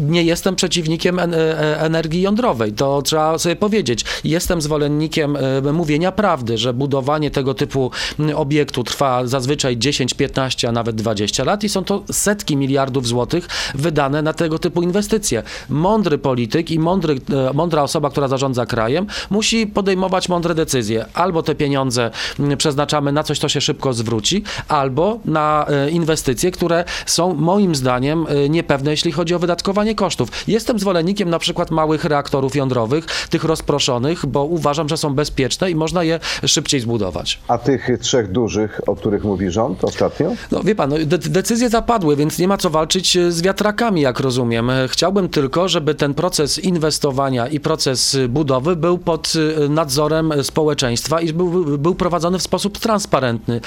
nie 0.00 0.22
jestem 0.22 0.56
przeciwnikiem 0.56 1.17
en- 1.18 1.34
e, 1.34 1.80
energii 1.80 2.22
jądrowej. 2.22 2.72
To 2.72 3.02
trzeba 3.02 3.38
sobie 3.38 3.56
powiedzieć. 3.56 4.04
Jestem 4.24 4.62
zwolennikiem 4.62 5.36
e, 5.36 5.72
mówienia 5.72 6.12
prawdy, 6.12 6.58
że 6.58 6.72
budowanie 6.72 7.30
tego 7.30 7.54
typu 7.54 7.90
obiektu 8.34 8.84
trwa 8.84 9.26
zazwyczaj 9.26 9.76
10, 9.76 10.14
15, 10.14 10.68
a 10.68 10.72
nawet 10.72 10.96
20 10.96 11.44
lat 11.44 11.64
i 11.64 11.68
są 11.68 11.84
to 11.84 12.02
setki 12.12 12.56
miliardów 12.56 13.06
złotych 13.06 13.48
wydane 13.74 14.22
na 14.22 14.32
tego 14.32 14.58
typu 14.58 14.82
inwestycje. 14.82 15.42
Mądry 15.68 16.18
polityk 16.18 16.70
i 16.70 16.78
mądry, 16.78 17.14
e, 17.50 17.52
mądra 17.52 17.82
osoba, 17.82 18.10
która 18.10 18.28
zarządza 18.28 18.66
krajem, 18.66 19.06
musi 19.30 19.66
podejmować 19.66 20.28
mądre 20.28 20.54
decyzje. 20.54 21.06
Albo 21.14 21.42
te 21.42 21.54
pieniądze 21.54 22.10
przeznaczamy 22.58 23.12
na 23.12 23.22
coś, 23.22 23.38
co 23.38 23.48
się 23.48 23.60
szybko 23.60 23.92
zwróci, 23.92 24.42
albo 24.68 25.20
na 25.24 25.66
e, 25.68 25.90
inwestycje, 25.90 26.50
które 26.50 26.84
są 27.06 27.34
moim 27.34 27.74
zdaniem 27.74 28.26
e, 28.28 28.48
niepewne, 28.48 28.90
jeśli 28.90 29.12
chodzi 29.12 29.34
o 29.34 29.38
wydatkowanie 29.38 29.94
kosztów. 29.94 30.28
Jestem 30.48 30.78
zwolennikiem 30.78 31.07
na 31.26 31.38
przykład 31.38 31.70
małych 31.70 32.04
reaktorów 32.04 32.56
jądrowych, 32.56 33.04
tych 33.30 33.44
rozproszonych, 33.44 34.26
bo 34.26 34.44
uważam, 34.44 34.88
że 34.88 34.96
są 34.96 35.14
bezpieczne 35.14 35.70
i 35.70 35.74
można 35.74 36.02
je 36.04 36.20
szybciej 36.46 36.80
zbudować. 36.80 37.40
A 37.48 37.58
tych 37.58 37.88
trzech 38.00 38.32
dużych, 38.32 38.80
o 38.86 38.96
których 38.96 39.24
mówi 39.24 39.50
rząd 39.50 39.84
ostatnio? 39.84 40.32
No 40.52 40.62
wie 40.62 40.74
pan, 40.74 40.90
no, 40.90 40.96
de- 41.06 41.18
decyzje 41.18 41.68
zapadły, 41.70 42.16
więc 42.16 42.38
nie 42.38 42.48
ma 42.48 42.56
co 42.56 42.70
walczyć 42.70 43.16
e, 43.16 43.32
z 43.32 43.42
wiatrakami, 43.42 44.00
jak 44.00 44.20
rozumiem. 44.20 44.70
E, 44.70 44.88
Chciałbym 44.88 45.28
tylko, 45.28 45.68
żeby 45.68 45.94
ten 45.94 46.14
proces 46.14 46.58
inwestowania 46.58 47.46
i 47.48 47.60
proces 47.60 48.14
e, 48.14 48.28
budowy 48.28 48.76
był 48.76 48.98
pod 48.98 49.32
nadzorem 49.68 50.32
społeczeństwa 50.42 51.20
i 51.20 51.32
był, 51.32 51.78
był 51.78 51.94
prowadzony 51.94 52.38
w 52.38 52.42
sposób 52.42 52.78
transparentny. 52.78 53.60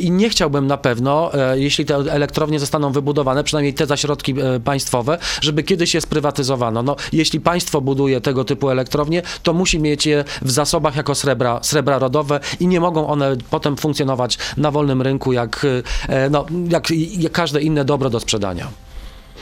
I 0.00 0.10
nie 0.10 0.28
chciałbym 0.28 0.66
na 0.66 0.76
pewno, 0.76 1.30
jeśli 1.54 1.84
te 1.84 1.94
elektrownie 1.96 2.60
zostaną 2.60 2.92
wybudowane, 2.92 3.44
przynajmniej 3.44 3.74
te 3.74 3.86
za 3.86 3.96
środki 3.96 4.34
e, 4.40 4.60
państwowe, 4.60 5.18
żeby 5.40 5.62
kiedyś 5.62 5.94
je 5.94 6.00
sprywatyzowano. 6.00 6.82
No, 6.88 6.96
jeśli 7.12 7.40
państwo 7.40 7.80
buduje 7.80 8.20
tego 8.20 8.44
typu 8.44 8.70
elektrownie, 8.70 9.22
to 9.42 9.52
musi 9.52 9.80
mieć 9.80 10.06
je 10.06 10.24
w 10.42 10.50
zasobach 10.50 10.96
jako 10.96 11.14
srebra, 11.14 11.60
srebra 11.62 11.98
rodowe 11.98 12.40
i 12.60 12.66
nie 12.66 12.80
mogą 12.80 13.06
one 13.06 13.36
potem 13.50 13.76
funkcjonować 13.76 14.38
na 14.56 14.70
wolnym 14.70 15.02
rynku 15.02 15.32
jak, 15.32 15.66
e, 16.08 16.30
no, 16.30 16.46
jak, 16.68 16.90
jak 17.18 17.32
każde 17.32 17.60
inne 17.60 17.84
dobro 17.84 18.10
do 18.10 18.20
sprzedania. 18.20 18.68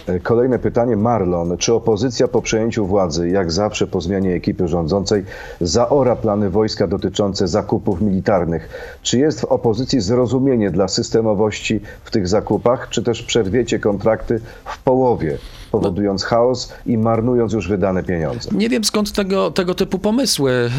E, 0.07 0.21
Kolejne 0.21 0.59
pytanie. 0.59 0.97
Marlon, 0.97 1.57
czy 1.57 1.75
opozycja 1.75 2.29
po 2.29 2.43
przejęciu 2.43 2.87
władzy, 2.87 3.29
jak 3.29 3.53
zawsze 3.53 3.87
po 3.87 4.01
zmianie 4.01 4.35
ekipy 4.35 4.69
rządzącej, 4.69 5.25
zaora 5.61 6.17
plany 6.17 6.51
wojska 6.51 6.87
dotyczące 6.87 7.49
zakupów 7.49 8.01
militarnych? 8.01 8.69
Czy 9.03 9.19
jest 9.19 9.41
w 9.41 9.45
opozycji 9.45 10.01
zrozumienie 10.01 10.71
dla 10.71 10.89
systemowości 10.89 11.81
w 12.05 12.11
tych 12.11 12.29
zakupach, 12.29 12.89
czy 12.91 13.03
też 13.03 13.23
przerwiecie 13.23 13.79
kontrakty 13.79 14.41
w 14.65 14.83
połowie, 14.83 15.39
powodując 15.81 16.25
chaos 16.25 16.73
i 16.87 16.99
marnując 16.99 17.53
już 17.53 17.69
wydane 17.69 18.03
pieniądze? 18.03 18.51
Nie 18.53 18.69
wiem 18.69 18.85
skąd 18.85 19.13
tego, 19.13 19.51
tego 19.51 19.75
typu 19.75 19.99
pomysły. 19.99 20.71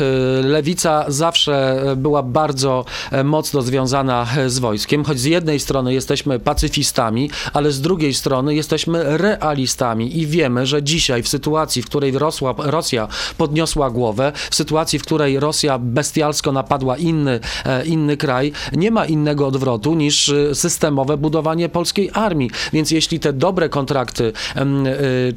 E, 0.41 0.47
Lewica 0.47 1.05
zawsze 1.07 1.81
e, 1.91 1.95
była 1.95 2.23
bardzo 2.23 2.85
e, 3.11 3.23
mocno 3.23 3.61
związana 3.61 4.27
z 4.47 4.59
wojskiem, 4.59 5.03
choć 5.03 5.19
z 5.19 5.23
jednej 5.25 5.59
strony 5.59 5.93
jesteśmy 5.93 6.39
pacyfistami, 6.39 7.29
ale 7.53 7.71
z 7.71 7.81
drugiej 7.81 8.13
strony 8.13 8.55
jesteśmy 8.55 9.17
realistami 9.17 10.19
i 10.19 10.27
wiemy, 10.27 10.65
że 10.65 10.83
dzisiaj 10.83 11.23
w 11.23 11.27
sytuacji, 11.27 11.81
w 11.81 11.85
której 11.85 12.11
Rosła, 12.11 12.55
Rosja 12.57 13.07
podniosła 13.37 13.89
głowę, 13.89 14.31
w 14.51 14.55
sytuacji, 14.55 14.99
w 14.99 15.03
której 15.03 15.39
Rosja 15.39 15.79
bestialsko 15.79 16.51
napadła 16.51 16.97
inny, 16.97 17.39
inny 17.85 18.17
kraj, 18.17 18.51
nie 18.73 18.91
ma 18.91 19.05
innego 19.05 19.47
odwrotu 19.47 19.95
niż 19.95 20.33
systemowe 20.53 21.17
budowanie 21.17 21.69
polskiej 21.69 22.09
armii. 22.13 22.49
Więc 22.73 22.91
jeśli 22.91 23.19
te 23.19 23.33
dobre 23.33 23.69
kontrakty, 23.69 24.33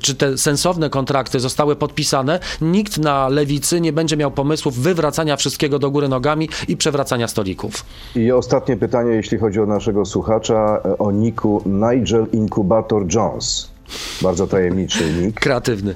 czy 0.01 0.15
te 0.15 0.39
sensowne 0.39 0.91
kontrakty 0.91 1.41
zostały 1.41 1.77
podpisane, 1.77 2.41
nikt 2.61 2.99
na 2.99 3.29
lewicy 3.29 3.81
nie 3.81 3.93
będzie 3.93 4.17
miał 4.17 4.31
pomysłów 4.31 4.79
wywracania 4.79 5.37
wszystkiego 5.37 5.79
do 5.79 5.91
góry 5.91 6.09
nogami 6.09 6.49
i 6.69 6.77
przewracania 6.77 7.29
stolików. 7.29 7.85
I 8.17 8.33
ostatnie 8.33 8.77
pytanie, 8.77 9.13
jeśli 9.13 9.39
chodzi 9.39 9.61
o 9.61 9.67
naszego 9.67 10.05
słuchacza, 10.05 10.81
e, 10.85 10.99
o 10.99 11.13
niku 11.13 11.63
Nigel 11.67 12.27
Incubator 12.33 13.15
Jones. 13.15 13.71
Bardzo 14.23 14.47
tajemniczy 14.47 15.13
nick. 15.13 15.41
Kreatywny. 15.41 15.95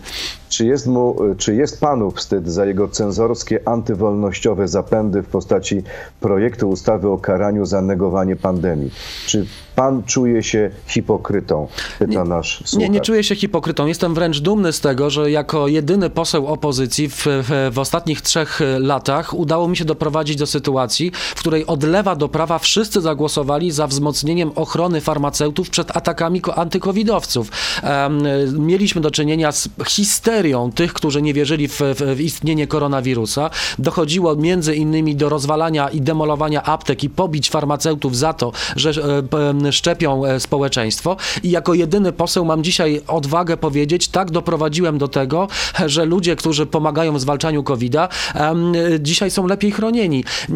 Czy 0.49 0.67
jest, 0.67 0.87
mu, 0.87 1.17
czy 1.39 1.55
jest 1.55 1.81
panu 1.81 2.11
wstyd 2.11 2.49
za 2.49 2.67
jego 2.67 2.89
cenzorskie, 2.89 3.69
antywolnościowe 3.69 4.69
zapędy 4.69 5.23
w 5.23 5.27
postaci 5.27 5.83
projektu 6.21 6.71
ustawy 6.71 7.09
o 7.09 7.19
karaniu 7.19 7.67
za 7.67 7.83
negowanie 7.83 8.37
pandemii? 8.37 8.91
Czy 9.27 9.47
pan 9.77 10.03
czuje 10.03 10.43
się 10.43 10.71
hipokrytą? 10.87 11.69
Pyta 11.99 12.25
nasz 12.25 12.57
słuchacz. 12.57 12.75
Nie, 12.75 12.89
nie 12.89 13.01
czuję 13.01 13.25
się 13.25 13.35
hipokrytą. 13.35 13.87
Jestem 13.87 14.15
wręcz 14.15 14.41
dumny 14.41 14.73
z 14.73 14.81
tego, 14.81 15.11
że 15.11 15.31
jako 15.31 15.69
jedyny 15.69 16.11
poseł 16.11 16.47
opozycji 16.47 17.09
w, 17.09 17.27
w, 17.27 17.71
w 17.73 17.79
ostatnich 17.79 18.21
trzech 18.23 18.61
latach 18.79 19.35
udało 19.35 19.69
mi 19.69 19.77
się 19.77 19.85
doprowadzić 19.85 20.37
do 20.37 20.47
sytuacji, 20.47 21.13
w 21.37 21.41
której 21.41 21.67
od 21.67 21.83
lewa 21.83 22.17
do 22.17 22.29
prawa 22.29 22.59
wszyscy 22.59 23.01
zagłosowali 23.01 23.71
za 23.71 23.87
wzmocnieniem 23.87 24.53
ochrony 24.55 25.01
farmaceutów 25.01 25.71
przed 25.71 25.97
atakami 25.97 26.41
ko- 26.41 26.55
antykowidowców. 26.55 27.51
Em, 27.83 28.23
mieliśmy 28.67 29.01
do 29.01 29.11
czynienia 29.11 29.53
z 29.53 29.69
histerią 29.87 30.73
tych, 30.73 30.93
którzy 30.93 31.23
nie 31.23 31.35
wierzyli 31.35 31.69
w, 31.69 31.81
w, 31.81 32.17
w 32.17 32.21
istnienie 32.21 32.67
koronawirusa. 32.67 33.51
Dochodziło 33.79 34.37
między 34.37 34.75
innymi 34.75 35.17
do 35.17 35.29
rozwalania 35.29 35.89
i 35.89 36.01
demolowania 36.01 36.63
aptek 36.63 37.05
i 37.05 37.11
pobić 37.11 37.51
farmaceutów 37.51 38.17
za 38.17 38.33
to, 38.33 38.53
że 38.77 38.91
e, 38.91 39.64
szczepią 39.73 40.25
e, 40.25 40.41
społeczeństwo. 40.41 41.17
I 41.43 41.51
jako 41.51 41.75
jedyny 41.75 42.13
poseł 42.13 42.45
mam 42.45 42.65
dzisiaj 42.65 43.01
odwagę 43.07 43.57
powiedzieć, 43.57 44.09
tak 44.09 44.31
doprowadziłem 44.31 44.99
do 44.99 45.09
tego, 45.09 45.49
że 45.87 46.05
ludzie, 46.05 46.37
którzy 46.37 46.67
pomagają 46.67 47.13
w 47.15 47.21
zwalczaniu 47.21 47.63
COVID-a, 47.63 48.09
em, 48.35 48.73
dzisiaj 49.01 49.31
są 49.31 49.47
lepiej 49.47 49.73
chronieni. 49.73 50.25
E, 50.51 50.55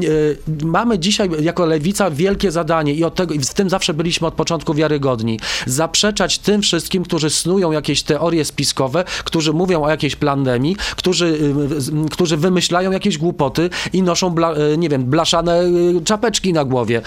Mamy 0.67 0.99
dzisiaj 0.99 1.31
jako 1.41 1.67
lewica 1.67 2.11
wielkie 2.11 2.51
zadanie 2.51 2.95
i 2.95 3.05
od 3.05 3.15
tego, 3.15 3.35
i 3.35 3.39
w 3.39 3.55
tym 3.55 3.71
zawsze 3.71 3.95
byliśmy 3.95 4.27
od 4.27 4.35
początku 4.35 4.75
wiarygodni. 4.75 5.41
Zaprzeczać 5.67 6.39
tym 6.39 6.63
wszystkim, 6.63 7.03
którzy 7.05 7.31
snują 7.31 7.73
jakieś 7.73 8.03
teorie 8.03 8.45
spiskowe, 8.45 9.05
którzy 9.25 9.53
mówią 9.53 9.83
o 9.83 9.91
jakiejś 9.91 10.17
pandemii, 10.17 10.77
którzy, 10.97 11.27
y, 11.27 11.81
z- 11.81 12.11
którzy 12.11 12.37
wymyślają 12.37 12.91
jakieś 12.91 13.19
głupoty 13.19 13.71
i 13.93 14.03
noszą, 14.03 14.31
bla, 14.31 14.55
nie 14.79 14.89
wiem, 14.89 15.05
blaszane 15.05 15.63
y, 15.63 16.05
czapeczki 16.05 16.53
na 16.53 16.65
głowie. 16.65 17.03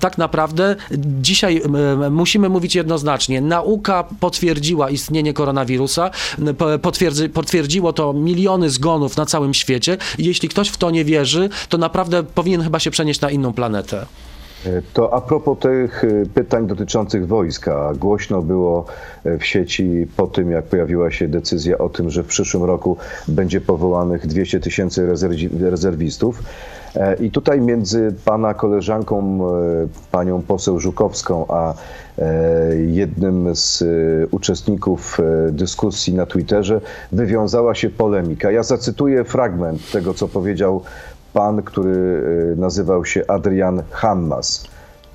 Tak 0.00 0.18
naprawdę 0.18 0.76
dzisiaj 1.20 1.37
y, 1.46 2.10
musimy 2.10 2.48
mówić 2.48 2.74
jednoznacznie. 2.74 3.40
Nauka 3.40 4.04
potwierdziła 4.20 4.90
istnienie 4.90 5.32
koronawirusa, 5.32 6.10
po- 6.58 6.78
potwierdzy, 6.78 7.28
potwierdziło 7.28 7.92
to 7.92 8.12
miliony 8.12 8.70
zgonów 8.70 9.16
na 9.16 9.26
całym 9.26 9.54
świecie. 9.54 9.96
Jeśli 10.18 10.48
ktoś 10.48 10.68
w 10.68 10.76
to 10.76 10.90
nie 10.90 11.04
wierzy, 11.04 11.48
to 11.68 11.78
naprawdę 11.78 12.22
powinien 12.22 12.62
chyba 12.62 12.78
się 12.78 12.90
przenieść 12.90 13.20
na 13.20 13.30
inną 13.30 13.52
planetę. 13.52 14.06
To 14.92 15.14
a 15.14 15.20
propos 15.20 15.58
tych 15.58 16.04
y, 16.04 16.26
pytań 16.34 16.66
dotyczących 16.66 17.26
wojska. 17.26 17.92
Głośno 17.98 18.42
było 18.42 18.84
y, 19.26 19.38
w 19.38 19.46
sieci 19.46 20.06
po 20.16 20.26
tym, 20.26 20.50
jak 20.50 20.64
pojawiła 20.64 21.10
się 21.10 21.28
decyzja 21.28 21.78
o 21.78 21.88
tym, 21.88 22.10
że 22.10 22.22
w 22.22 22.26
przyszłym 22.26 22.64
roku 22.64 22.96
będzie 23.28 23.60
powołanych 23.60 24.26
200 24.26 24.60
tysięcy 24.60 25.06
rezerwi- 25.12 25.62
rezerwistów. 25.70 26.42
E, 26.96 27.14
I 27.14 27.30
tutaj 27.30 27.60
między 27.60 28.14
pana 28.24 28.54
koleżanką, 28.54 29.40
e, 29.48 29.88
panią 30.12 30.42
poseł 30.42 30.80
Żukowską, 30.80 31.44
a 31.48 31.74
e, 32.18 32.76
jednym 32.76 33.56
z 33.56 33.82
e, 33.82 33.86
uczestników 34.30 35.20
e, 35.20 35.52
dyskusji 35.52 36.14
na 36.14 36.26
Twitterze 36.26 36.80
wywiązała 37.12 37.74
się 37.74 37.90
polemika. 37.90 38.50
Ja 38.50 38.62
zacytuję 38.62 39.24
fragment 39.24 39.90
tego, 39.90 40.14
co 40.14 40.28
powiedział 40.28 40.82
pan, 41.32 41.62
który 41.62 41.90
y, 42.52 42.56
nazywał 42.56 43.04
się 43.04 43.24
Adrian 43.28 43.82
Hammas. 43.90 44.64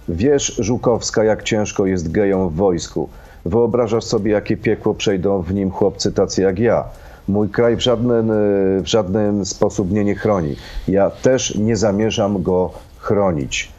Wiesz, 0.10 0.56
Żukowska, 0.60 1.24
jak 1.24 1.44
ciężko 1.44 1.86
jest 1.86 2.12
gejom 2.12 2.50
w 2.50 2.56
wojsku. 2.56 3.10
Wyobrażasz 3.46 4.04
sobie, 4.04 4.32
jakie 4.32 4.58
piekło 4.58 4.94
przejdą 4.94 5.42
w 5.42 5.54
nim 5.54 5.72
chłopcy 5.72 6.12
tacy 6.12 6.42
jak 6.42 6.60
ja. 6.60 6.84
Mój 7.28 7.50
kraj 7.50 7.76
w 7.76 7.80
żaden, 7.80 8.32
y, 8.32 8.82
w 8.82 8.88
żaden 8.88 9.46
sposób 9.46 9.92
mnie 9.92 10.04
nie 10.06 10.16
chroni. 10.16 10.56
Ja 10.88 11.10
też 11.10 11.56
nie 11.56 11.78
zamierzam 11.78 12.44
go 12.44 12.72
chronić. 12.98 13.72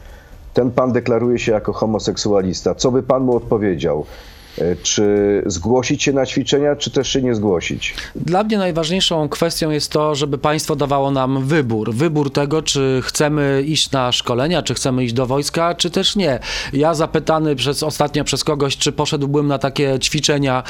Ten 0.53 0.71
pan 0.71 0.91
deklaruje 0.91 1.39
się 1.39 1.51
jako 1.51 1.73
homoseksualista. 1.73 2.75
Co 2.75 2.91
by 2.91 3.03
pan 3.03 3.23
mu 3.23 3.35
odpowiedział? 3.35 4.05
Y, 4.61 4.77
Czy 4.83 5.05
zgłosić 5.45 6.03
się 6.03 6.13
na 6.13 6.25
ćwiczenia, 6.25 6.75
czy 6.75 6.91
też 6.91 7.09
się 7.09 7.21
nie 7.21 7.35
zgłosić? 7.35 7.93
Dla 8.15 8.43
mnie 8.43 8.57
najważniejszą 8.57 9.29
kwestią 9.29 9.69
jest 9.69 9.91
to, 9.91 10.15
żeby 10.15 10.37
państwo 10.37 10.75
dawało 10.75 11.11
nam 11.11 11.45
wybór. 11.45 11.93
Wybór 11.93 12.31
tego, 12.31 12.61
czy 12.61 13.01
chcemy 13.03 13.63
iść 13.65 13.91
na 13.91 14.11
szkolenia, 14.11 14.63
czy 14.63 14.73
chcemy 14.73 15.03
iść 15.03 15.13
do 15.13 15.25
wojska, 15.25 15.75
czy 15.75 15.89
też 15.89 16.15
nie. 16.15 16.39
Ja 16.73 16.93
zapytany 16.93 17.55
przez 17.55 17.83
ostatnio 17.83 18.23
przez 18.23 18.43
kogoś, 18.43 18.77
czy 18.77 18.91
poszedłbym 18.91 19.47
na 19.47 19.57
takie 19.59 19.99
ćwiczenia, 19.99 20.63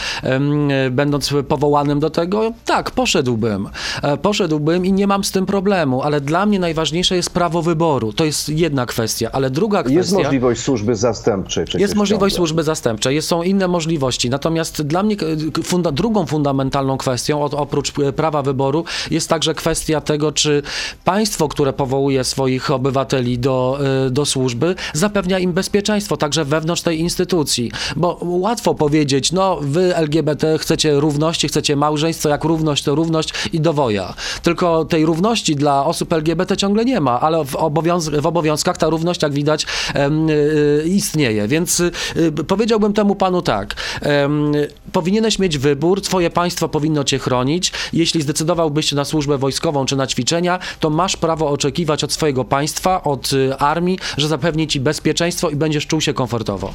będąc 0.91 1.33
powołanym 1.47 1.99
do 1.99 2.09
tego, 2.09 2.51
tak, 2.65 2.91
poszedłbym. 2.91 3.69
E, 4.03 4.17
Poszedłbym 4.17 4.85
i 4.85 4.91
nie 4.93 5.07
mam 5.07 5.23
z 5.23 5.31
tym 5.31 5.45
problemu, 5.45 6.01
ale 6.01 6.21
dla 6.21 6.45
mnie 6.45 6.59
najważniejsze 6.59 7.15
jest 7.15 7.29
prawo 7.29 7.61
wyboru. 7.61 8.13
To 8.13 8.25
jest 8.25 8.49
jedna 8.49 8.85
kwestia, 8.85 9.29
ale 9.31 9.49
druga 9.49 9.83
kwestia... 9.83 9.97
Jest 9.97 10.13
możliwość 10.13 10.61
służby 10.61 10.95
zastępczej. 10.95 11.65
Jest 11.77 11.95
możliwość 11.95 12.33
ciągle. 12.35 12.47
służby 12.47 12.63
zastępczej, 12.63 13.15
jest, 13.15 13.27
są 13.27 13.43
inne 13.43 13.67
możliwości. 13.79 14.29
Natomiast 14.29 14.81
dla 14.81 15.03
mnie 15.03 15.15
k- 15.17 15.25
funda, 15.63 15.91
drugą 15.91 16.25
fundamentalną 16.25 16.97
kwestią, 16.97 17.43
oprócz 17.43 17.99
e, 17.99 18.13
prawa 18.13 18.41
wyboru, 18.41 18.85
jest 19.11 19.29
także 19.29 19.53
kwestia 19.53 20.01
tego, 20.01 20.31
czy 20.31 20.61
państwo, 21.03 21.47
które 21.47 21.73
powołuje 21.73 22.23
swoich 22.23 22.71
obywateli 22.71 23.39
do, 23.39 23.79
e, 24.07 24.09
do 24.09 24.25
służby, 24.25 24.75
zapewnia 24.93 25.39
im 25.39 25.53
bezpieczeństwo, 25.53 26.17
także 26.17 26.45
wewnątrz 26.45 26.81
tej 26.81 26.99
instytucji. 26.99 27.71
Bo 27.95 28.17
łatwo 28.21 28.75
powiedzieć, 28.75 29.31
no 29.31 29.57
wy 29.61 29.95
LGBT 29.95 30.57
chcecie 30.57 30.99
równości, 30.99 31.47
chcecie 31.47 31.75
małżeństwo, 31.75 32.29
jak 32.29 32.43
równość 32.43 32.83
to 32.83 32.95
równość 32.95 33.33
i 33.53 33.59
do 33.59 33.73
woja. 33.73 34.13
Tylko 34.43 34.85
tej 34.85 35.05
równości 35.05 35.55
dla 35.55 35.85
osób 35.85 36.13
LGBT 36.13 36.57
ciągle 36.57 36.85
nie 36.85 36.99
ma, 37.01 37.19
ale 37.21 37.45
w, 37.45 37.55
obowiąz- 37.55 38.21
w 38.21 38.25
obowiązkach 38.27 38.77
ta 38.77 38.89
równość, 38.89 39.21
jak 39.23 39.33
widać, 39.33 39.65
em, 39.93 40.29
y, 40.29 40.83
istnieje. 40.87 41.47
Więc 41.47 41.79
y, 41.79 41.91
y, 42.17 42.31
powiedziałbym 42.31 42.93
temu 42.93 43.15
panu 43.15 43.41
tak. 43.41 43.64
Em, 44.01 44.51
powinieneś 44.91 45.39
mieć 45.39 45.57
wybór, 45.57 46.01
twoje 46.01 46.29
państwo 46.29 46.69
powinno 46.69 47.03
cię 47.03 47.19
chronić. 47.19 47.71
Jeśli 47.93 48.21
zdecydowałbyś 48.21 48.89
się 48.89 48.95
na 48.95 49.05
służbę 49.05 49.37
wojskową 49.37 49.85
czy 49.85 49.95
na 49.95 50.07
ćwiczenia, 50.07 50.59
to 50.79 50.89
masz 50.89 51.17
prawo 51.17 51.49
oczekiwać 51.49 52.03
od 52.03 52.13
swojego 52.13 52.45
państwa, 52.45 53.03
od 53.03 53.33
y, 53.33 53.57
armii, 53.57 53.99
że 54.17 54.27
zapewni 54.27 54.67
ci 54.67 54.79
bezpieczeństwo 54.79 55.49
i 55.49 55.55
będziesz 55.55 55.87
czuł 55.87 56.01
się 56.01 56.13
komfortowo. 56.13 56.73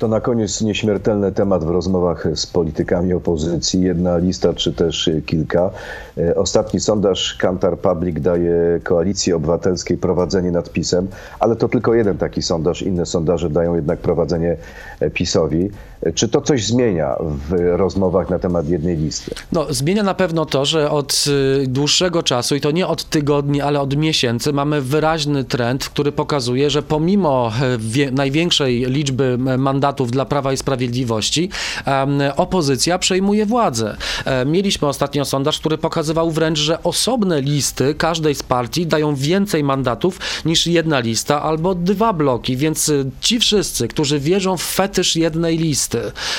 To 0.00 0.08
na 0.08 0.20
koniec 0.20 0.60
nieśmiertelny 0.60 1.32
temat 1.32 1.64
w 1.64 1.70
rozmowach 1.70 2.26
z 2.34 2.46
politykami 2.46 3.12
opozycji. 3.12 3.80
Jedna 3.80 4.18
lista, 4.18 4.54
czy 4.54 4.72
też 4.72 5.10
kilka. 5.26 5.70
E, 6.18 6.34
Ostatni 6.34 6.80
sondaż 6.80 7.34
Kantar 7.34 7.78
Public 7.78 8.20
daje 8.20 8.80
Koalicji 8.84 9.32
Obywatelskiej 9.32 9.98
prowadzenie 9.98 10.50
nad 10.50 10.70
PiSem, 10.72 11.08
ale 11.40 11.56
to 11.56 11.68
tylko 11.68 11.94
jeden 11.94 12.18
taki 12.18 12.42
sondaż. 12.42 12.82
Inne 12.82 13.06
sondaże 13.06 13.50
dają 13.50 13.74
jednak 13.74 13.98
prowadzenie 13.98 14.56
e, 15.00 15.10
PiSowi. 15.10 15.70
Czy 16.14 16.28
to 16.28 16.40
coś 16.40 16.66
zmienia 16.66 17.16
w 17.20 17.76
rozmowach 17.76 18.30
na 18.30 18.38
temat 18.38 18.68
jednej 18.68 18.96
listy? 18.96 19.34
No, 19.52 19.66
zmienia 19.70 20.02
na 20.02 20.14
pewno 20.14 20.46
to, 20.46 20.64
że 20.64 20.90
od 20.90 21.24
y, 21.62 21.66
dłuższego 21.66 22.22
czasu, 22.22 22.54
i 22.54 22.60
to 22.60 22.70
nie 22.70 22.86
od 22.86 23.04
tygodni, 23.04 23.60
ale 23.60 23.80
od 23.80 23.96
miesięcy, 23.96 24.52
mamy 24.52 24.80
wyraźny 24.80 25.44
trend, 25.44 25.84
który 25.84 26.12
pokazuje, 26.12 26.70
że 26.70 26.82
pomimo 26.82 27.52
e, 28.06 28.10
największej 28.10 28.84
liczby 28.86 29.38
mandatów 29.58 30.10
dla 30.10 30.24
Prawa 30.24 30.52
i 30.52 30.56
Sprawiedliwości, 30.56 31.50
opozycja 32.36 32.98
przejmuje 32.98 33.46
władzę. 33.46 33.96
E, 34.24 34.46
Mieliśmy 34.46 34.88
ostatnio 34.88 35.24
sondaż, 35.24 35.58
który 35.58 35.78
pokazywał 35.78 36.30
wręcz, 36.30 36.58
że 36.58 36.82
osobne 36.82 37.40
listy 37.40 37.94
każdej 37.94 38.34
z 38.34 38.42
partii 38.42 38.86
dają 38.86 39.14
więcej 39.14 39.64
mandatów 39.64 40.18
niż 40.44 40.66
jedna 40.66 41.00
lista 41.00 41.42
albo 41.42 41.74
dwa 41.74 42.12
bloki, 42.12 42.56
więc 42.56 42.88
y, 42.88 43.10
ci 43.20 43.38
wszyscy, 43.40 43.88
którzy 43.88 44.20
wierzą 44.20 44.56
w 44.56 44.62
fetysz 44.62 45.16
jednej 45.16 45.58
listy, 45.58 45.89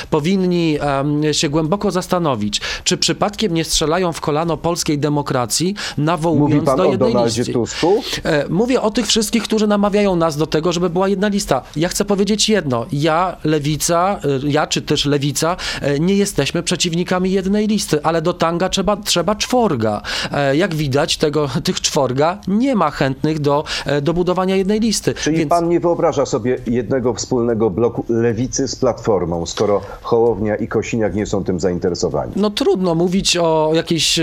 powinni 0.10 0.78
em, 0.82 1.34
się 1.34 1.50
głęboko 1.50 1.92
zastanowić, 1.92 2.62
czy 2.84 2.98
przypadkiem 2.98 3.54
nie 3.54 3.64
strzelają 3.64 4.14
w 4.14 4.22
kolano 4.22 4.58
polskiej 4.58 5.00
demokracji, 5.00 5.68
Mówi 5.68 6.06
nawołując 6.06 6.66
pan 6.66 6.78
do 6.78 6.86
jednej 6.86 7.16
listy. 7.26 7.54
Tusku? 7.54 8.04
E, 8.24 8.50
Mówię 8.50 8.82
o 8.82 8.92
tych 8.92 9.08
wszystkich, 9.08 9.44
którzy 9.44 9.68
namawiają 9.68 10.16
nas 10.16 10.38
do 10.38 10.48
tego, 10.48 10.72
żeby 10.72 10.90
była 10.90 11.08
jedna 11.08 11.28
lista. 11.28 11.62
Ja 11.76 11.90
chcę 11.90 12.06
powiedzieć 12.06 12.50
jedno. 12.50 12.86
Ja, 12.92 13.38
lewica, 13.44 14.20
e, 14.24 14.50
ja 14.50 14.68
czy 14.68 14.82
też 14.82 15.06
lewica, 15.06 15.58
e, 15.82 16.00
nie 16.00 16.16
jesteśmy 16.16 16.64
przeciwnikami 16.64 17.32
jednej 17.32 17.68
listy, 17.68 18.04
ale 18.04 18.22
do 18.22 18.34
tanga 18.34 18.70
trzeba, 18.70 18.98
trzeba 18.98 19.36
czworga. 19.36 20.02
E, 20.32 20.56
Jak 20.56 20.76
widać, 20.76 21.18
tego, 21.18 21.50
tych 21.64 21.82
czworga 21.82 22.38
nie 22.48 22.76
ma 22.76 22.92
chętnych 22.92 23.40
do, 23.40 23.64
e, 23.86 24.02
do 24.02 24.14
budowania 24.14 24.56
jednej 24.56 24.80
listy. 24.80 25.14
Czyli 25.14 25.38
Więc- 25.38 25.50
pan 25.50 25.70
nie 25.70 25.80
wyobraża 25.80 26.26
sobie 26.26 26.58
jednego 26.68 27.14
wspólnego 27.14 27.70
bloku 27.70 28.06
lewicy 28.10 28.68
z 28.68 28.76
Platformą, 28.76 29.41
skoro 29.46 29.82
Hołownia 30.02 30.56
i 30.56 30.68
Kosiniak 30.68 31.16
nie 31.16 31.26
są 31.26 31.44
tym 31.44 31.60
zainteresowani? 31.60 32.32
No 32.36 32.50
trudno 32.50 32.96
mówić 32.96 33.38
o 33.38 33.72
jakiejś 33.74 34.20
y, 34.20 34.22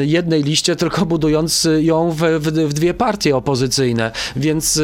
y, 0.00 0.06
jednej 0.06 0.42
liście, 0.42 0.76
tylko 0.76 1.06
budując 1.06 1.64
y, 1.64 1.82
ją 1.82 2.10
w, 2.10 2.16
w, 2.20 2.68
w 2.68 2.72
dwie 2.72 2.94
partie 2.94 3.36
opozycyjne. 3.36 4.10
Więc 4.36 4.80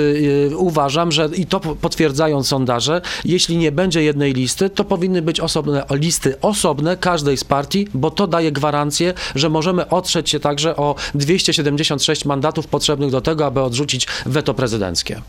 uważam, 0.57 1.13
że 1.13 1.29
i 1.37 1.47
to 1.47 1.61
po- 1.61 1.77
potwierdzają 1.77 2.43
sondaże, 2.43 3.01
jeśli 3.25 3.57
nie 3.57 3.73
będzie 3.73 4.03
jednej 4.03 4.33
listy, 4.33 4.71
to 4.71 4.85
powinny 4.85 5.23
być 5.23 5.41
osobne 5.41 5.85
listy 5.91 6.41
osobne 6.41 6.97
każdej 6.97 7.37
z 7.37 7.45
partii, 7.45 7.89
bo 7.95 8.11
to 8.11 8.27
daje 8.27 8.53
gwarancję, 8.53 9.15
że 9.35 9.49
możemy 9.49 9.89
otrzeć 9.89 10.31
się 10.31 10.41
także 10.41 10.77
o 10.77 10.95
276 11.15 12.25
mandatów 12.25 12.67
potrzebnych 12.67 13.11
do 13.11 13.21
tego, 13.21 13.47
aby 13.47 13.61
odrzucić 13.61 14.07
weto 14.27 14.55
prezydenckie. 14.55 15.23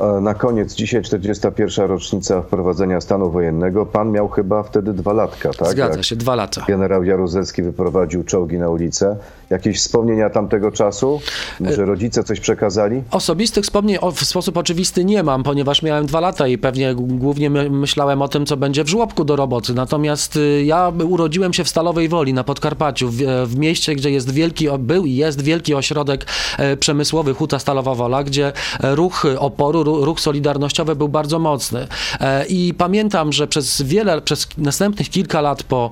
A 0.00 0.20
Na 0.20 0.34
koniec, 0.34 0.74
dzisiaj 0.74 1.02
41. 1.02 1.86
rocznica 1.88 2.42
wprowadzenia 2.42 3.00
stanu 3.00 3.30
wojennego. 3.30 3.86
Pan 3.86 4.10
miał 4.10 4.28
chyba 4.28 4.62
wtedy 4.62 4.92
dwa 4.92 5.12
latka, 5.12 5.50
tak? 5.52 5.68
Zgadza 5.68 5.96
Jak 5.96 6.04
się, 6.04 6.16
dwa 6.16 6.34
lata. 6.34 6.64
Generał 6.68 7.04
Jaruzelski 7.04 7.62
wyprowadził 7.62 8.24
czołgi 8.24 8.58
na 8.58 8.68
ulicę. 8.68 9.16
Jakieś 9.50 9.78
wspomnienia 9.78 10.30
tamtego 10.30 10.70
czasu? 10.72 11.20
Może 11.60 11.84
rodzice 11.84 12.24
coś 12.24 12.40
przekazali? 12.40 13.02
Osobistych 13.10 13.64
wspomnień 13.64 13.98
w 14.14 14.24
sposób 14.24 14.56
oczywisty 14.56 15.04
nie 15.04 15.22
mam, 15.22 15.42
ponieważ 15.42 15.82
miałem 15.82 16.06
dwa 16.06 16.20
lata 16.20 16.46
i 16.48 16.58
pewnie 16.58 16.94
głównie 16.94 17.50
my, 17.50 17.70
myślałem 17.70 18.22
o 18.22 18.28
tym, 18.28 18.46
co 18.46 18.56
będzie 18.56 18.84
w 18.84 18.88
żłobku 18.88 19.24
do 19.24 19.36
roboty. 19.36 19.74
Natomiast 19.74 20.36
y, 20.36 20.64
ja 20.64 20.92
urodziłem 21.08 21.52
się 21.52 21.64
w 21.64 21.68
Stalowej 21.68 22.08
Woli 22.08 22.34
na 22.34 22.44
Podkarpaciu, 22.44 23.08
w, 23.08 23.16
w 23.46 23.56
mieście, 23.58 23.94
gdzie 23.94 24.10
jest 24.10 24.30
wielki, 24.30 24.68
był 24.78 25.04
i 25.04 25.14
jest 25.14 25.42
wielki 25.42 25.74
ośrodek 25.74 26.26
e, 26.58 26.76
przemysłowy 26.76 27.34
Huta 27.34 27.58
Stalowa 27.58 27.94
Wola, 27.94 28.24
gdzie 28.24 28.52
e, 28.82 28.94
ruch 28.94 29.26
oporu, 29.38 29.82
ru- 29.84 29.87
ruch 29.96 30.20
solidarnościowy 30.20 30.96
był 30.96 31.08
bardzo 31.08 31.38
mocny. 31.38 31.86
E, 32.20 32.46
I 32.46 32.74
pamiętam, 32.74 33.32
że 33.32 33.46
przez 33.46 33.82
wiele, 33.82 34.22
przez 34.22 34.48
następnych 34.58 35.10
kilka 35.10 35.40
lat 35.40 35.62
po, 35.62 35.90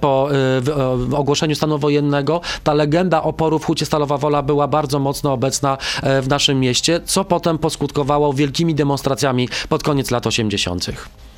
po 0.00 0.28
e, 0.32 0.72
e, 1.12 1.16
ogłoszeniu 1.16 1.54
stanu 1.54 1.78
wojennego, 1.78 2.40
ta 2.64 2.74
legenda 2.74 3.22
oporu 3.22 3.58
w 3.58 3.64
Hucie 3.64 3.86
Stalowa 3.86 4.18
Wola 4.18 4.42
była 4.42 4.68
bardzo 4.68 4.98
mocno 4.98 5.32
obecna 5.32 5.78
w 6.02 6.28
naszym 6.28 6.60
mieście, 6.60 7.00
co 7.04 7.24
potem 7.24 7.58
poskutkowało 7.58 8.32
wielkimi 8.32 8.74
demonstracjami 8.74 9.48
pod 9.68 9.82
koniec 9.82 10.10
lat 10.10 10.26
80. 10.26 10.86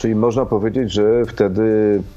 Czyli 0.03 0.15
można 0.15 0.47
powiedzieć, 0.47 0.93
że 0.93 1.27
wtedy 1.27 1.63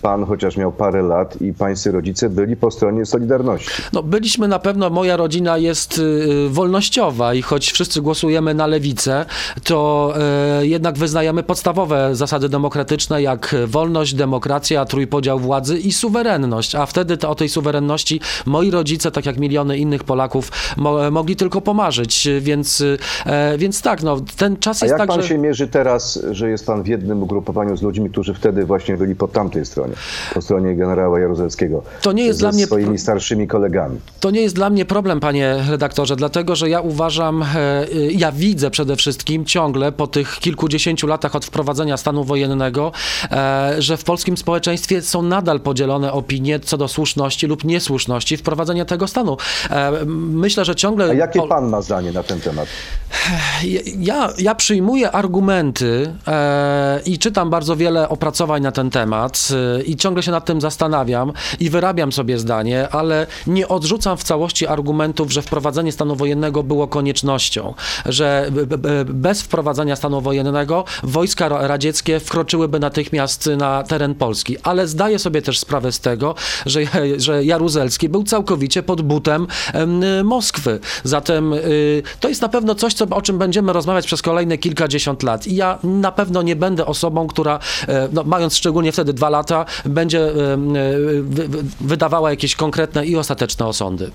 pan, 0.02 0.26
chociaż 0.26 0.58
miał 0.58 0.72
parę 0.72 1.02
lat 1.02 1.42
i 1.42 1.54
pańscy 1.54 1.92
rodzice 1.92 2.30
byli 2.30 2.56
po 2.56 2.72
stronie 2.72 3.06
Solidarności. 3.06 3.70
No, 3.94 4.04
byliśmy 4.04 4.48
na 4.48 4.60
pewno, 4.60 4.90
moja 4.90 5.18
rodzina 5.18 5.58
jest 5.58 5.98
y, 5.98 6.50
wolnościowa 6.50 7.34
i 7.34 7.42
choć 7.42 7.72
wszyscy 7.72 8.02
głosujemy 8.02 8.54
na 8.54 8.68
lewicę, 8.68 9.26
to 9.64 10.14
y, 10.62 10.68
jednak 10.68 10.98
wyznajemy 10.98 11.44
podstawowe 11.44 12.16
zasady 12.16 12.50
demokratyczne, 12.50 13.22
jak 13.22 13.56
wolność, 13.68 14.14
demokracja, 14.14 14.86
trójpodział 14.86 15.40
władzy 15.40 15.80
i 15.80 15.92
suwerenność. 15.92 16.76
A 16.76 16.86
wtedy 16.86 17.18
to, 17.18 17.30
o 17.30 17.36
tej 17.36 17.50
suwerenności 17.50 18.22
moi 18.46 18.72
rodzice, 18.72 19.12
tak 19.12 19.26
jak 19.26 19.38
miliony 19.38 19.78
innych 19.78 20.04
Polaków, 20.04 20.52
mo, 20.78 21.12
mogli 21.12 21.36
tylko 21.36 21.62
pomarzyć. 21.62 22.28
Więc, 22.40 22.82
y, 22.82 22.98
e, 23.26 23.58
więc 23.58 23.82
tak, 23.82 24.04
no, 24.04 24.18
ten 24.38 24.58
czas 24.58 24.84
A 24.84 24.86
jest 24.86 24.92
jak 24.92 25.00
tak, 25.00 25.10
pan 25.10 25.22
że... 25.22 25.28
się 25.28 25.38
mierzy 25.38 25.68
teraz, 25.68 26.20
że 26.32 26.50
jest 26.50 26.66
pan 26.66 26.84
w 26.84 26.88
jednym 26.88 27.24
ugrupowaniu 27.24 27.75
z 27.78 27.82
ludźmi, 27.82 28.10
którzy 28.10 28.34
wtedy 28.34 28.66
właśnie 28.66 28.98
byli 28.98 29.16
po 29.16 29.28
tamtej 29.28 29.66
stronie, 29.66 29.94
po 30.34 30.42
stronie 30.42 30.76
generała 30.76 31.20
Jaruzelskiego? 31.20 31.84
To 32.02 32.12
nie 32.12 32.26
jest 32.26 32.40
dla 32.40 32.52
mnie- 32.52 32.66
swoimi 32.66 32.98
starszymi 32.98 33.48
kolegami. 33.48 34.00
To 34.20 34.32
nie 34.32 34.42
jest 34.42 34.56
dla 34.56 34.70
mnie 34.70 34.86
problem, 34.86 35.20
panie 35.20 35.56
redaktorze, 35.70 36.16
dlatego 36.16 36.56
że 36.56 36.70
ja 36.70 36.82
uważam, 36.82 37.44
e, 37.44 37.84
y, 37.96 38.12
ja 38.12 38.32
widzę 38.32 38.72
przede 38.72 38.96
wszystkim 38.96 39.46
ciągle 39.46 39.92
po 39.92 40.08
tych 40.08 40.40
kilkudziesięciu 40.40 41.08
latach 41.08 41.36
od 41.36 41.46
wprowadzenia 41.46 41.98
stanu 41.98 42.24
wojennego, 42.24 42.92
e, 43.32 43.76
że 43.80 43.98
w 43.98 44.04
polskim 44.04 44.38
społeczeństwie 44.38 45.02
są 45.02 45.22
nadal 45.22 45.60
podzielone 45.60 46.12
opinie 46.14 46.60
co 46.60 46.78
do 46.78 46.88
słuszności 46.88 47.48
lub 47.48 47.64
niesłuszności 47.64 48.38
wprowadzenia 48.38 48.86
tego 48.86 49.08
stanu. 49.08 49.38
E, 49.70 49.92
Myślę, 50.46 50.66
że 50.66 50.76
ciągle. 50.76 51.06
A 51.10 51.14
jakie 51.14 51.42
pan 51.48 51.70
ma 51.70 51.82
zdanie 51.82 52.12
na 52.12 52.24
ten 52.24 52.40
temat? 52.42 52.68
ja, 54.00 54.30
ja 54.38 54.56
przyjmuję 54.56 55.12
argumenty 55.12 56.14
e, 56.28 57.02
i 57.06 57.20
czytam 57.20 57.50
bardzo 57.50 57.65
wiele 57.76 58.10
opracowań 58.10 58.62
na 58.62 58.72
ten 58.72 58.90
temat 58.90 59.48
e, 59.80 59.84
i 59.84 59.96
ciągle 59.96 60.24
się 60.24 60.32
nad 60.32 60.46
tym 60.46 60.62
zastanawiam 60.62 61.34
i 61.60 61.70
wyrabiam 61.70 62.12
sobie 62.12 62.40
zdanie, 62.40 62.90
ale 62.90 63.28
nie 63.48 63.68
odrzucam 63.68 64.18
w 64.18 64.24
całości 64.24 64.68
argumentów, 64.68 65.32
że 65.32 65.42
wprowadzenie 65.42 65.92
stanu 65.92 66.16
wojennego 66.16 66.64
było 66.64 66.88
koniecznością, 66.88 67.74
że 68.06 68.52
bez 69.06 69.42
wprowadzenia 69.42 69.96
stanu 69.96 70.22
wojennego 70.22 70.84
wojska 71.04 71.50
ra- 71.50 71.68
radzieckie 71.68 72.20
wkroczyłyby 72.20 72.80
natychmiast 72.80 73.50
na 73.58 73.84
teren 73.84 74.16
Polski, 74.16 74.58
ale 74.64 74.88
zdaję 74.88 75.20
sobie 75.20 75.42
też 75.42 75.60
sprawę 75.60 75.92
z 75.92 76.00
tego, 76.00 76.36
że, 76.66 76.80
że 77.26 77.44
Jaruzelski 77.44 78.10
był 78.10 78.24
całkowicie 78.24 78.84
pod 78.84 79.02
butem 79.02 79.48
em, 79.74 80.26
Moskwy. 80.26 80.80
Zatem 81.04 81.54
y, 81.54 82.04
to 82.20 82.30
jest 82.30 82.42
na 82.42 82.50
pewno 82.50 82.76
coś, 82.76 82.94
co, 82.94 83.06
o 83.06 83.22
czym 83.22 83.38
będziemy 83.38 83.74
rozmawiać 83.74 84.06
przez 84.06 84.22
kolejne 84.22 84.58
kilkadziesiąt 84.58 85.24
lat. 85.24 85.48
I 85.48 85.56
ja 85.56 85.80
na 85.84 86.12
pewno 86.12 86.42
nie 86.42 86.56
będę 86.56 86.86
osobą, 86.86 87.28
która, 87.28 87.55
e, 87.88 88.10
no, 88.12 88.24
mając 88.24 88.56
szczególnie 88.56 88.92
wtedy 88.92 89.14
dwa 89.14 89.30
lata, 89.30 89.66
będzie 89.86 90.20
e, 90.30 90.34
wy- 91.22 91.48
wydawała 91.82 92.30
jakieś 92.30 92.56
konkretne 92.56 93.06
i 93.06 93.16
ostateczne 93.18 93.66
osądy. 93.66 94.12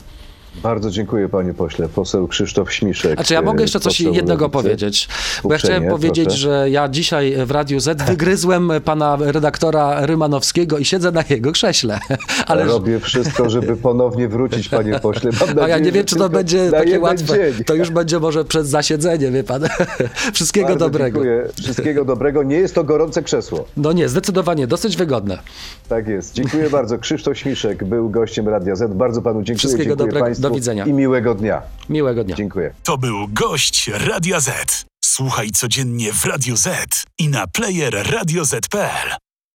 Bardzo 0.54 0.90
dziękuję 0.90 1.28
panie 1.28 1.54
pośle. 1.54 1.88
Poseł 1.88 2.28
Krzysztof 2.28 2.72
Śmiszek. 2.72 3.20
A 3.20 3.24
czy 3.24 3.34
ja 3.34 3.42
mogę 3.42 3.62
jeszcze 3.62 3.80
coś 3.80 4.00
jednego 4.00 4.44
Lewicy. 4.44 4.62
powiedzieć? 4.62 5.08
Bo 5.44 5.52
ja 5.52 5.58
chciałem 5.58 5.88
powiedzieć, 5.88 6.24
proszę. 6.24 6.38
że 6.38 6.70
ja 6.70 6.88
dzisiaj 6.88 7.46
w 7.46 7.50
Radiu 7.50 7.80
Z 7.80 8.02
wygryzłem 8.10 8.70
pana 8.84 9.18
redaktora 9.20 10.06
Rymanowskiego 10.06 10.78
i 10.78 10.84
siedzę 10.84 11.12
na 11.12 11.24
jego 11.30 11.52
krześle. 11.52 11.98
Ale 12.46 12.64
Robię 12.64 13.00
wszystko, 13.00 13.50
żeby 13.50 13.76
ponownie 13.76 14.28
wrócić, 14.28 14.68
panie 14.68 14.98
pośle. 14.98 15.30
Mam 15.40 15.48
A 15.48 15.52
ja 15.52 15.58
nadzieję, 15.58 15.80
nie 15.80 15.92
wiem, 15.92 16.04
czy 16.04 16.16
to 16.16 16.28
będzie 16.28 16.70
takie 16.70 17.00
łatwe. 17.00 17.52
dzień. 17.52 17.64
To 17.64 17.74
już 17.74 17.90
będzie 17.90 18.20
może 18.20 18.44
przed 18.44 18.66
zasiedzenie, 18.66 19.30
wie 19.30 19.44
pan. 19.44 19.62
Wszystkiego 20.32 20.68
Bardzo 20.68 20.84
dobrego. 20.84 21.18
Dziękuję. 21.18 21.48
Wszystkiego 21.62 22.04
dobrego. 22.04 22.42
Nie 22.42 22.56
jest 22.56 22.74
to 22.74 22.84
gorące 22.84 23.22
krzesło. 23.22 23.64
No 23.76 23.92
nie, 23.92 24.08
zdecydowanie, 24.08 24.66
dosyć 24.66 24.96
wygodne. 24.96 25.38
Tak 25.88 26.08
jest. 26.08 26.34
Dziękuję 26.34 26.70
bardzo. 26.70 26.98
Krzysztof 26.98 27.38
Śmiszek 27.38 27.84
był 27.84 28.10
gościem 28.10 28.48
Radia 28.48 28.76
Z. 28.76 28.94
Bardzo 28.94 29.22
panu 29.22 29.42
dziękuję. 29.42 29.58
Wszystkiego 29.58 29.96
dziękuję 29.96 30.12
dobrego. 30.12 30.39
Państwu 30.42 30.48
Do 30.48 30.54
widzenia. 30.54 30.86
I 30.86 30.92
miłego 30.92 31.34
dnia. 31.34 31.62
Miłego 31.88 32.24
dnia. 32.24 32.36
Dziękuję. 32.36 32.74
To 32.84 32.98
był 32.98 33.28
gość 33.28 33.90
Radia 33.94 34.40
Z. 34.40 34.84
Słuchaj 35.04 35.50
codziennie 35.50 36.12
w 36.12 36.24
Radio 36.24 36.56
Z 36.56 37.04
i 37.18 37.28
na 37.28 37.46
player 37.46 38.12
radioz.pl. 38.12 39.29